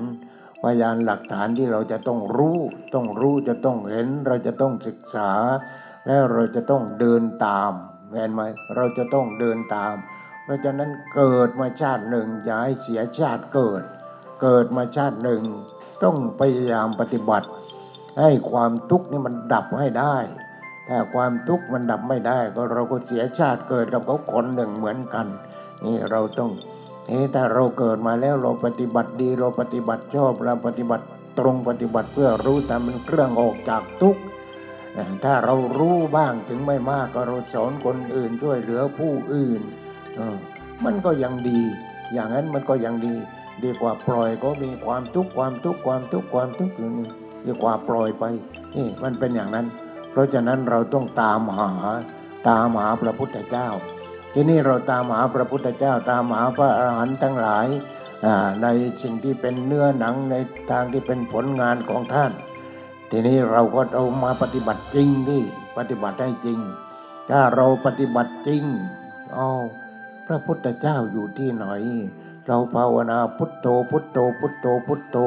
[0.64, 2.58] พยานหลักฐานที่เราจะต้องรู้
[2.94, 5.32] ต้องรู้จะต้องเห็น เราจะต้องศึกษา
[6.08, 7.72] แล้วเราจะต้องเดินตาม
[8.14, 8.42] เห็นไหม
[8.76, 9.96] เราจะต้องเดินตาม
[10.44, 13.84] เพราะฉะนั้นเกิดมาชาติหนึ่งอย่าให้เสียชาติเกิด
[14.42, 15.42] เกิดมาชาติหนึ่ง
[16.04, 17.48] ต้องพยายามปฏิบัติ
[18.20, 20.18] ให้ความทุกข์นี่มันดับให้ได้
[20.90, 25.28] ถ้าความทุกข์มันดับไม่ได้ ก็เราก็เสียชาติเกิดกับเขาคนหนึ่งเหมือนกัน
[25.86, 26.52] นี่เราต้อง
[27.10, 31.06] นี่ถ้าเราเกิดมาแล้วเราปฏิบัติดีเราปฏิบัติชอบเราปฏิบัติ
[31.40, 34.22] ตรงปฏิบัติเพื่อรู้ตามเป็นเครื่องออกจากทุกข์
[35.24, 39.62] ถ้าเรารู้บ้างถึงไม่มากก็เราสอนคนอื่นช่วยเหลือผู้อื่น
[40.86, 41.62] มันก็ยังดี
[42.14, 43.16] อย่างนั้นมันก็ยังดี
[43.64, 47.08] ดีกว่าปล่อยก็มีความทุกข์ความทุกข์ความทุกข์ความทุกข์อยู่นี่
[47.46, 48.24] ดีกว่าปล่อยไป
[48.76, 49.66] นี่มันเป็นอย่างนั้น
[50.12, 51.72] เพราะฉะนั้นเราต้องตามหา
[52.48, 53.68] ตามหาพระพุทธเจ้า
[54.34, 57.68] ที่นี่เราตามหาพระพุทธเจ้า ตามหาพระอรหันต์ทั้งหลาย
[58.64, 58.68] ใน
[59.02, 60.36] สิ่งที่เป็นเนื้อหนังใน
[60.72, 62.32] ทางที่เป็นผลงานของท่าน
[63.10, 65.42] ทีนี้เราก็เอามาปฏิบัติจริงที่
[65.78, 66.60] ปฏิบัติให้จริง
[67.30, 68.64] ถ้าเราปฏิบัติจริง
[69.38, 69.62] อ้าว
[70.28, 71.66] พระพุทธเจ้าอยู่ที่ไหน
[72.48, 75.18] เราภาวนาพุทโธพุทโธพุทโธพุทโธ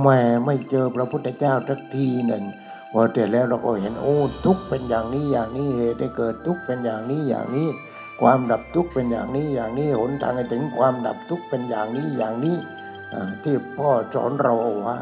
[0.00, 2.44] แม่ไม่เจอพระพุทธเจ้าสักทีหนึ่ง
[2.92, 7.68] พอเสร็จแล้วเราก็เห็นโอ้ทุกเป็นอย่างนี้อย่างนี้เหตุได้เกิดทุกเป็นอย่างนี้อย่างนี้
[8.20, 12.56] ความดับทุกเป็นอย่างนี้อย่างนี้หนทางให้ถึงความดับทุกเป็นอย่างนี้อย่างนี้
[13.42, 14.98] ที่พ่อสอนเราเอาไว้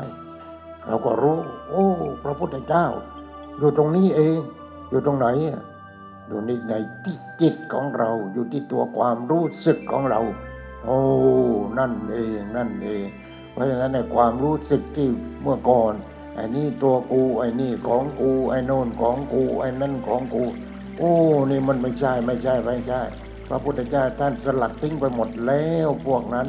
[0.86, 1.86] เราก็รู้ โอ้
[2.24, 2.86] พระพุทธเจ้า
[3.58, 4.38] อยู่ตรงนี้เอง
[4.90, 5.62] อยู่ตรงไหนอะ
[6.28, 6.74] อยู่ในใน
[7.04, 10.20] ที่จิตของเราอยู่ที่ตัวความรู้สึกของเรา
[10.84, 10.98] โอ้
[11.78, 13.04] นั่นเองนั่นเอง
[13.52, 15.08] เพราะฉะนั้นในความรู้สึกที่
[15.42, 15.92] เมื่อก่อน
[16.36, 20.44] ไอ้นี่ตัวกูไอ้นี่ของกูไอ้โน่นของกูไอ้นั่นของกู
[20.98, 21.12] โอ้
[21.50, 23.00] นี่มันไม่ใช่ไม่ใช่ไม่ใช่
[23.48, 26.48] พระพุทธเจ้าท่านสลัดทิ้งไปหมดแล้วพวกนั้น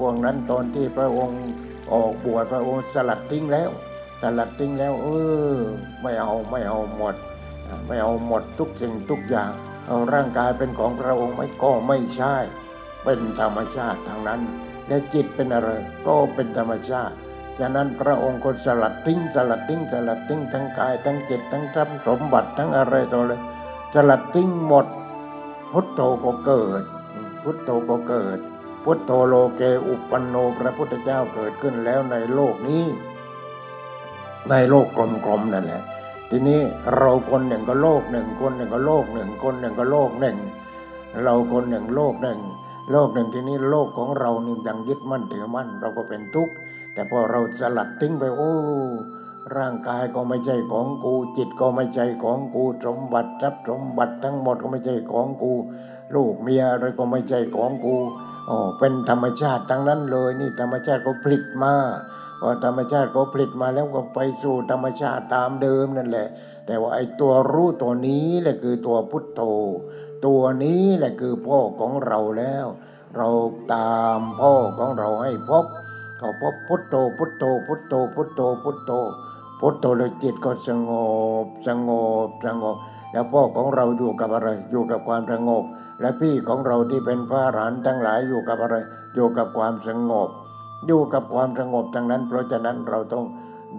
[0.00, 1.40] พวกนั้นตอนที่พระองค์
[1.92, 3.70] ออกบวชพระองค์สลัดทิ้งแล้ว
[4.22, 5.06] สลัดทิ้งแล้ว เอ
[5.54, 5.56] อ
[6.02, 7.14] ไม่เอาไม่เอาหมด
[7.86, 9.50] ไม่เอาหมดทุกสิ่งทุกอย่าง
[9.86, 12.34] เอาร่างกายเป็นของพระองค์ไม่ก็ไม่ใช่
[13.04, 14.40] เป็นธรรมชาติทางนั้น
[14.88, 15.70] และจิตเป็นอะไร
[16.06, 17.14] ก็เป็นธรรมชาติ
[17.60, 23.40] ฉะนั้นพระองค์ก็สลัดทิ้งสลัดทิ้งสลัดทิ้งทั้งกายทั้งจิตทั้งทรัพย์สมบัติทั้งอะไรต่อเลย
[23.94, 24.86] สลัดทิ้งหมด
[25.72, 26.82] พุทโธก็เกิด
[27.42, 28.38] พุทโธก็เกิด
[28.84, 32.84] พุทโธโลเกอุปปันโนพระพุทธเจ้าเกิดขึ้นแล้วในโลกนี้
[34.50, 35.82] ในโลกกลมๆนั่นแหละ
[36.30, 36.60] ทีนี้
[36.96, 40.36] เราคนหนึ่งก็โลกหนึ่งคนหนึ่งก็โลกหนึ่งคนหนึ่งก็โลกหนึ่ง
[41.22, 42.38] เราคนหนึ่งโลกหนึ่ง
[42.92, 46.54] โลกหนึ่งทีนี้โลกของเรานี่ยังยึดมั่นถือมั่น เราก็เป็นทุกข์
[46.92, 48.54] แต่พอเราสลัดทิ้งไปโอ้
[49.56, 55.52] ร่างกายก็ไม่ใช่ของกู จิตก็ไม่ใช่ของกูสมบัติทรัพย์สมบัติทั้งหมดก็ไม่ใช่ของกู
[56.14, 57.96] ลูกเมียอะไรก็ไม่ใช่ของกู
[58.50, 61.74] อ๋อเป็นธรรมชาติทั้งนั้นเลย นี่ธรรมชาติก็ผลิตมา
[62.40, 66.28] พอธรรมชาติก็ผลิตมาแล้วก็ไปสู่ธรรมชาติตามเดิมนั่นแหละ
[66.66, 69.40] แต่ว่าไอ้ตัวรู้ตัวนี้แหละคือตัวพุทโธ
[70.26, 72.66] ตัวนี้แหละคือพ่อของเราแล้ว
[73.16, 73.28] เรา
[73.74, 75.64] ตามพ่อของเราให้พบ
[76.20, 78.92] ก็พบพุทโธพุทโธพุทโธพุทโธพุทโธ
[79.60, 80.90] พุทโธแล้วจิตก็สง
[81.44, 81.90] บสง
[82.26, 82.76] บสงบ
[83.12, 85.64] แล้วพ่อของเราอยู่กับอะไร อยู่กับความสงบ
[86.00, 88.76] และพี่ของเราที่เป็นพระอรหันทั้งหลายอยู่กับอะไร
[89.14, 90.28] อยู่กับความสงบ
[90.86, 93.24] อยู่กับความสงบทั้งนั้น เพราะฉะนั้นเราต้อง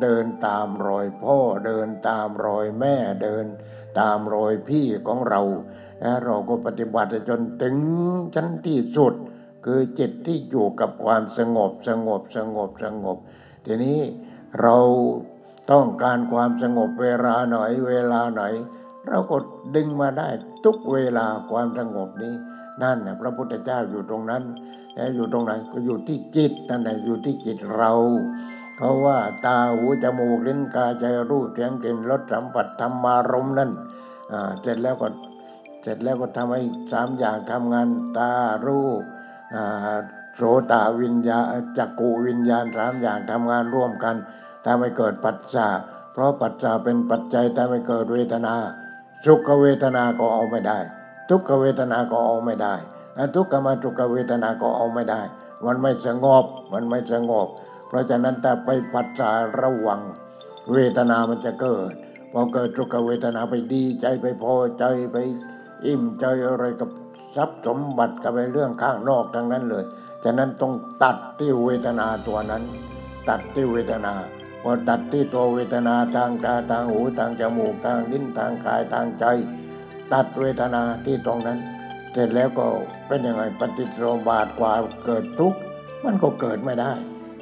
[0.02, 3.46] เดินตามรอยพ่อเดินตามรอยแม่เดิน
[4.00, 5.42] ตามรอยพี่ของเรา
[6.02, 7.76] และเราก็ปฏิบัติจนถึง
[8.36, 9.14] ชั้นที่สุด
[9.66, 13.18] คือจิตที่อยู่กับความสงบสงบสงบสงบ
[13.66, 14.00] ทีนี้
[14.62, 14.78] เรา
[15.72, 17.58] ต้องการความสงบเวลาไหน
[17.88, 18.44] เวลาไหน
[19.10, 19.38] เราก็
[19.76, 20.30] ดึงมาได้
[20.66, 22.34] ทุกเวลาความสงบนี้
[22.82, 24.44] นั่นนะพระพุทธเจ้าอยู่ตรงนั้น
[24.96, 27.94] แล้วอยู่ตรงไหนก็อยู่ที่จิตนั่นแหละอยู่ที่จิตเรา
[28.76, 33.72] เพราะว่าตาหูจมูกลิ้นกายใจรูปเสียงกลิ่นรสสัมผัสธรรมารมณ์นั่น
[34.62, 35.08] เสร็จแล้วก็
[35.82, 37.88] เสร็จแล้วก็ทำให้สามอย่างทำงาน
[38.18, 38.32] ตา
[38.66, 39.02] รูป
[40.36, 40.42] โส
[40.72, 41.40] ตวิญญา
[41.78, 44.16] จักกูวิญญาณสามอย่างทำงานร่วมกัน
[44.66, 45.68] ทำให้เกิดปัจจา
[46.14, 48.56] เพราะปัจจาเป็นปัจจัยทำให้เกิดเวทนา
[49.26, 50.80] สุขเวทนาก็เอาไม่ได้
[51.30, 52.76] ทุกขเวทนาก็เอาไม่ได้
[53.36, 55.22] ทุกขมาทุกขเวทนาก็เอาไม่ได้
[55.66, 57.48] มันไม่สงบมันไม่สงบ
[57.88, 59.32] เพราะฉะนั้นถ้าไปปัจจา
[59.62, 60.02] ระวัง
[60.74, 61.92] เวทนามันจะเกิด
[62.32, 65.18] พอเกิดทุกขเวทนาไปดีใจไปพอใจไป
[65.86, 66.90] อิ่มใจอะไรกับ
[67.36, 69.84] ทรัพย์สมบัติกับไปเรื่องข้างนอกทั้งนั้นเลย
[70.24, 70.74] ฉะนั้นต้อง
[71.04, 72.64] ตัดที่เวทนาตัวนั้น
[73.30, 74.14] ตัดที่เวทนา
[74.64, 79.26] พอตัดที่ตัวเวทนาทางตาทางหูทางจมูกทางลิ้นทางกายทางใจ
[80.14, 81.60] ตัดเวทนาที่ตรงนั้น
[82.12, 82.66] เสร็จแล้วก็
[83.08, 84.74] เป็นยังไงปฏิโรบาทกว่า
[85.06, 85.60] เกิดทุกข์
[86.04, 86.92] มันก็เกิดไม่ได้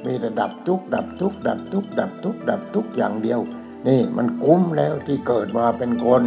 [0.04, 3.40] มีแต่ดับทุกข์ดับทุกข์ดับทุกข์ดับทุกข์ดับทุกข์อย่างเดียว
[3.88, 6.22] นี่มันคุ้มแล้วที่เกิดมาเป็นคน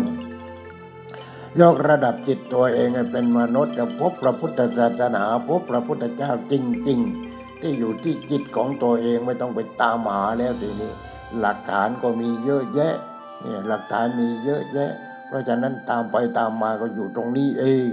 [1.61, 6.53] ยกระดับจิตตัวเองให้เป็นมนุษย์จะพบพระพุทธศาสนาพบพระพุทธเจ้าจ
[6.87, 6.99] ริง
[7.31, 10.91] ๆ ที่อยู่ที่จิตของตัวเองไม่ต้องไปตามหาแล้วทีนี้
[11.39, 12.95] หลักฐานก็มีเยอะแยะ
[13.41, 14.91] เนี่ยหลักฐานมีเยอะแยะ
[15.27, 17.89] เพราะฉะนั้นตามไปตามมาก็อยู่ตรงนี้เอง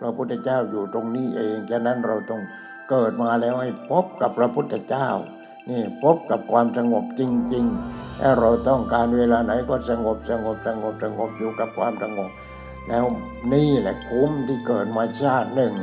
[0.00, 2.42] พระพุทธเจ้าอยู่ตรงนี้เองฉะนั้นเราต้อง
[2.90, 5.08] เกิดมาแล้วให้พบกับพระพุทธเจ้า
[5.70, 7.22] นี่พบกับความสงบจ
[7.54, 12.30] ริงๆถ้าเราต้องการเวลาไหนก็สงบสงบสงบสงบอยู่กับความสงบ
[12.88, 13.04] แล้ว
[13.52, 15.74] นี่แหละคุ้มที่เกิดมาชาติหนึ่ง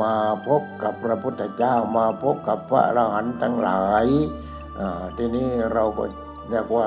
[0.00, 0.14] มา
[0.46, 4.06] พบกับพระพุทธเจ้ามาพบกับพระอรหันต์ทั้งหลาย
[5.16, 6.04] ทีนี้เราก็
[6.50, 6.86] เรียกว่า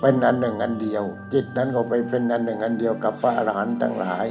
[0.00, 1.02] เป็นอันหนึ่งอันเดียว
[1.32, 4.26] จิตนั้นก็ไปเป็นอันหนึ่งอันเดียวกับพระอรหันต์ทั้งหลาย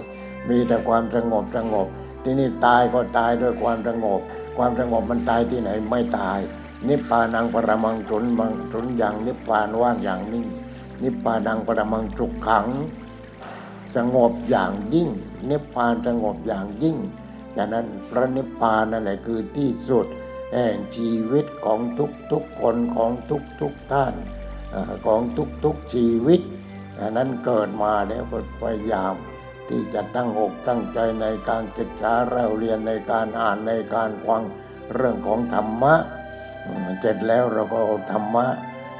[0.49, 1.88] มีแต่ความสงบสงบ
[2.23, 4.21] ที่นี่ตายก็ตายด้วยความสงบ
[4.57, 6.39] ความสงบมันตายที่ไหนไม่ตาย
[6.88, 10.47] นิพพานังปรมังสุนมังสุนอย่างนิพพานว่างอย่างนิ่ง
[11.03, 12.67] นิพพานังปรมังสุขขัง
[13.96, 15.10] สงบอย่างยิ่ง
[15.50, 16.98] นิพพานสงบอย่างยิ่ง
[17.56, 20.06] ฉะนั้นพระนิพพานนั่นแหละคือที่สุด
[20.54, 24.14] แห่งชีวิตของทุกทุกๆคนของทุกทุกๆท่าน
[24.74, 24.76] อ
[25.06, 26.41] ของทุกทุกๆชีวิต
[27.00, 29.14] อันนั้นเกิดมาแล้วก็พยายาม
[29.70, 34.43] ที่จะตั้งอกตั้งใจในการศึกษาเราเรียนในการอ่านในการฟัง
[34.93, 35.96] เรื่องของธรรมะ
[37.00, 37.80] เสร็จแล้วเราก็
[38.12, 38.46] ธรรมะ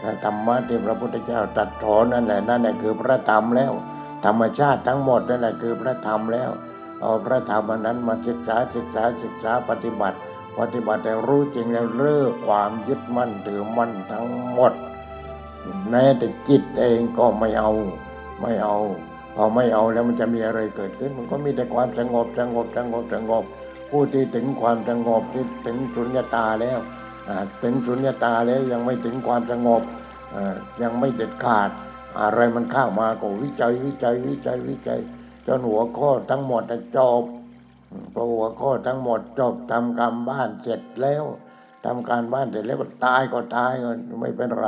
[0.02, 3.72] และธรรมะที่พระพุทธเจ้าตรัสสอนนั่นแหละนั่นแหละคือพระธรรมแล้ว
[4.26, 6.50] ธรรมชาติทั้งหมดนั่นแหละคือพระธรรมแล้ว
[7.02, 10.18] เอาพระธรรมอันนั้นมาศึกษาศึกษาศึกษาปฏิบัติ
[10.60, 14.74] ปฏิบัติแต่รู้จริงแล้วเลิกความยึดมั่นถือมั่นทั้งหมด
[15.90, 17.72] แม้แต่จิตเองก็ไม่เอา
[18.42, 18.78] ไม่เอา
[19.36, 23.44] พอไม่เอาแล้วมันจะมีอะไรเกิดขึ้น มันก็มีแต่ความสงบสงบสงบสงบ
[23.92, 26.80] ผู้ที่ถึงความสงบที่ถึงสุญญตาแล้ว
[27.64, 29.82] ถึงสุญญตาแล้วยังไม่ถึงความสงบ
[30.82, 31.70] ยังไม่เด็ดขาด
[32.22, 35.00] อะไรมันเข้ามาก็วิจัยวิจัยวิจัยวิจัย
[35.48, 36.64] จนหัวข้อทั้งหมด
[36.98, 37.24] จบ
[38.14, 41.24] พอหัวข้อทั้งหมดจบทำการบ้านเสร็จแล้ว
[41.86, 43.90] ทำการบ้านเสร็จแล้วก็ตายก็ตายก็
[44.22, 44.68] ไม่เป็นไร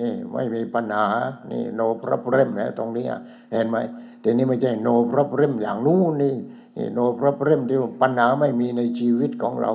[0.00, 1.06] นี่ไม่มีปัญหา
[1.50, 3.06] นี่โนพระเรมแล้วตรงนี้
[3.52, 3.76] เห็นไหม
[4.20, 6.34] แต่นี่ไม่ใช่โนพระเรมอย่างนู้นนี่
[6.76, 9.72] นี่โนพระเรมที่ปัญหาไม่มีในชีวิตของเรา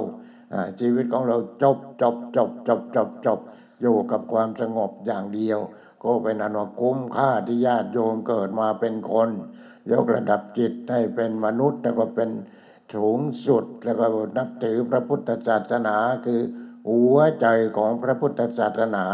[0.79, 3.39] ชีวิตของเราจบจบจบจบจบจบ
[3.81, 5.59] อยู่กับความสงบอย่างเดียว
[6.03, 9.29] ก็เป็นอนุคุ้มค่าที่ญาติโยมเกิดมาเป็นคน
[9.91, 12.29] ยกระดับจิตให้เป็นมนุษย์แล้วก็เป็น
[12.93, 14.05] สูงสุดแล้วก็
[14.37, 15.95] นับถือพระพุทธศาสนา
[16.25, 16.41] คือ
[16.89, 17.47] หัวใจ
[17.77, 19.05] ของพระพุทธศาสนา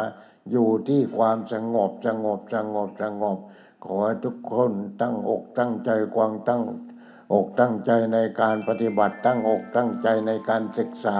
[0.51, 3.37] อยู่ที่ความสงบสงบสงบสงบ
[3.85, 4.71] ขอทุกคน
[5.01, 6.63] ตั้งอกตั้งใจกวางตั้ง
[7.33, 11.19] อกตั้งใจในการปฏิบัติตั้งอกตั้งใจในการศึกษา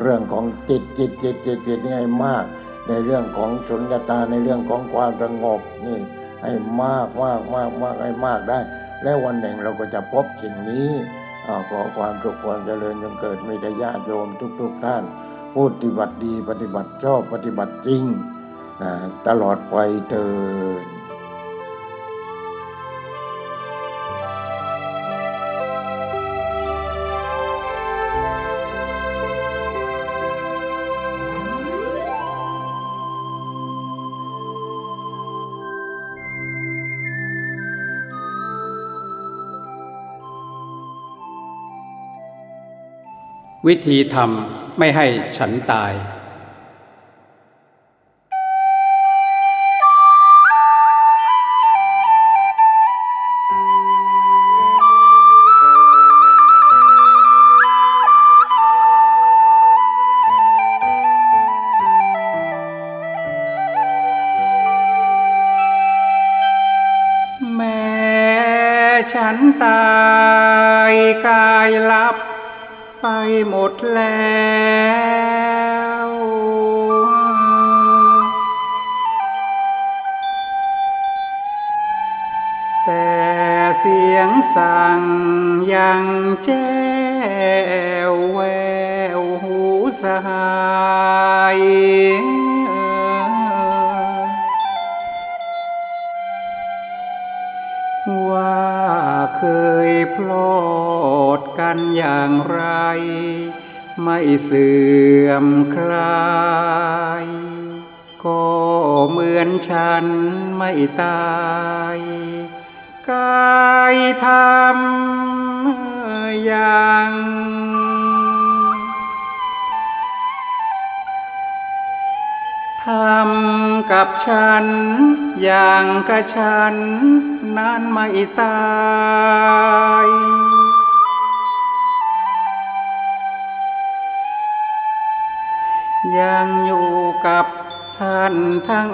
[0.00, 2.44] เรื่องของจิตจิตจิตจิตจิตนี่ให้มาก
[2.88, 5.98] ในเรื่องของสุญญตาในเรื่องของความสงบนี่
[6.42, 6.52] ให้
[6.82, 8.58] มากมากมากมากให้มากได้
[9.02, 10.88] และวันหนึ่งเราก็จะพบสิ่งนี้
[11.70, 14.28] ขอความสุขความเจริญจงเกิดมีแต่ญาติโยม
[14.60, 15.02] ทุกๆทท่าน
[15.54, 18.04] พูดปฏิบัติดีปฏิบัติชอบปฏิบัติจริง
[19.28, 19.76] ตลอดไป
[20.08, 20.26] เถิ
[20.80, 20.99] ด
[43.68, 45.06] วิธีทำไม่ให้
[45.36, 45.92] ฉันตาย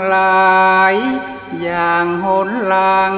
[0.09, 0.97] หลาย
[1.62, 3.14] อย่างหนหลัง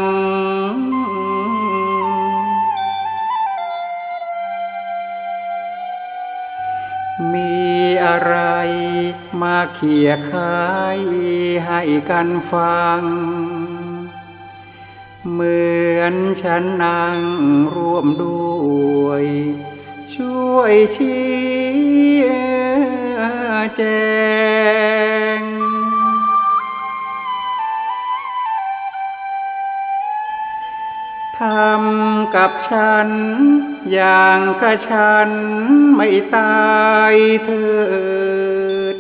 [7.33, 7.63] มี
[8.05, 8.35] อะไร
[9.41, 10.69] มาเขี่ยคา
[10.99, 11.01] ย
[11.67, 13.03] ให้กันฟัง
[15.31, 15.69] เหมื
[15.99, 17.21] อนฉันนั่ง
[17.75, 18.49] ร่วมด้
[19.05, 19.25] วย
[20.15, 21.99] ช่วยชี้
[23.77, 23.83] แจ
[25.38, 25.38] ง
[31.45, 33.09] ทำกับฉัน
[33.93, 35.29] อย่างกับฉัน
[35.97, 36.69] ไม่ตา
[37.13, 37.15] ย
[37.45, 37.69] เถิ
[38.95, 38.97] ด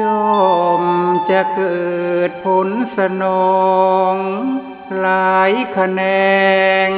[0.00, 0.02] ย
[0.42, 0.84] อม
[1.30, 1.84] จะเกิ
[2.28, 3.24] ดผลสน
[3.56, 3.64] อ
[4.12, 4.14] ง
[5.00, 6.02] หลายคะแน
[6.88, 6.90] ง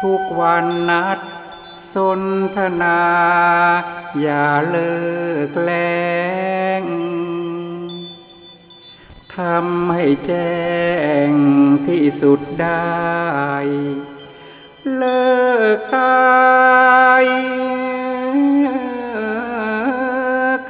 [0.00, 1.20] ทุกวันนัด
[1.92, 2.22] สน
[2.56, 3.00] ทนา
[4.20, 4.94] อย่าเลิ
[5.48, 5.72] กแล
[6.80, 6.82] ง
[9.36, 10.58] ทำให้แจ้
[11.28, 11.30] ง
[11.86, 13.54] ที่สุดได้
[14.96, 15.34] เลิ
[15.76, 17.24] กตาย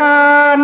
[0.00, 0.62] กัน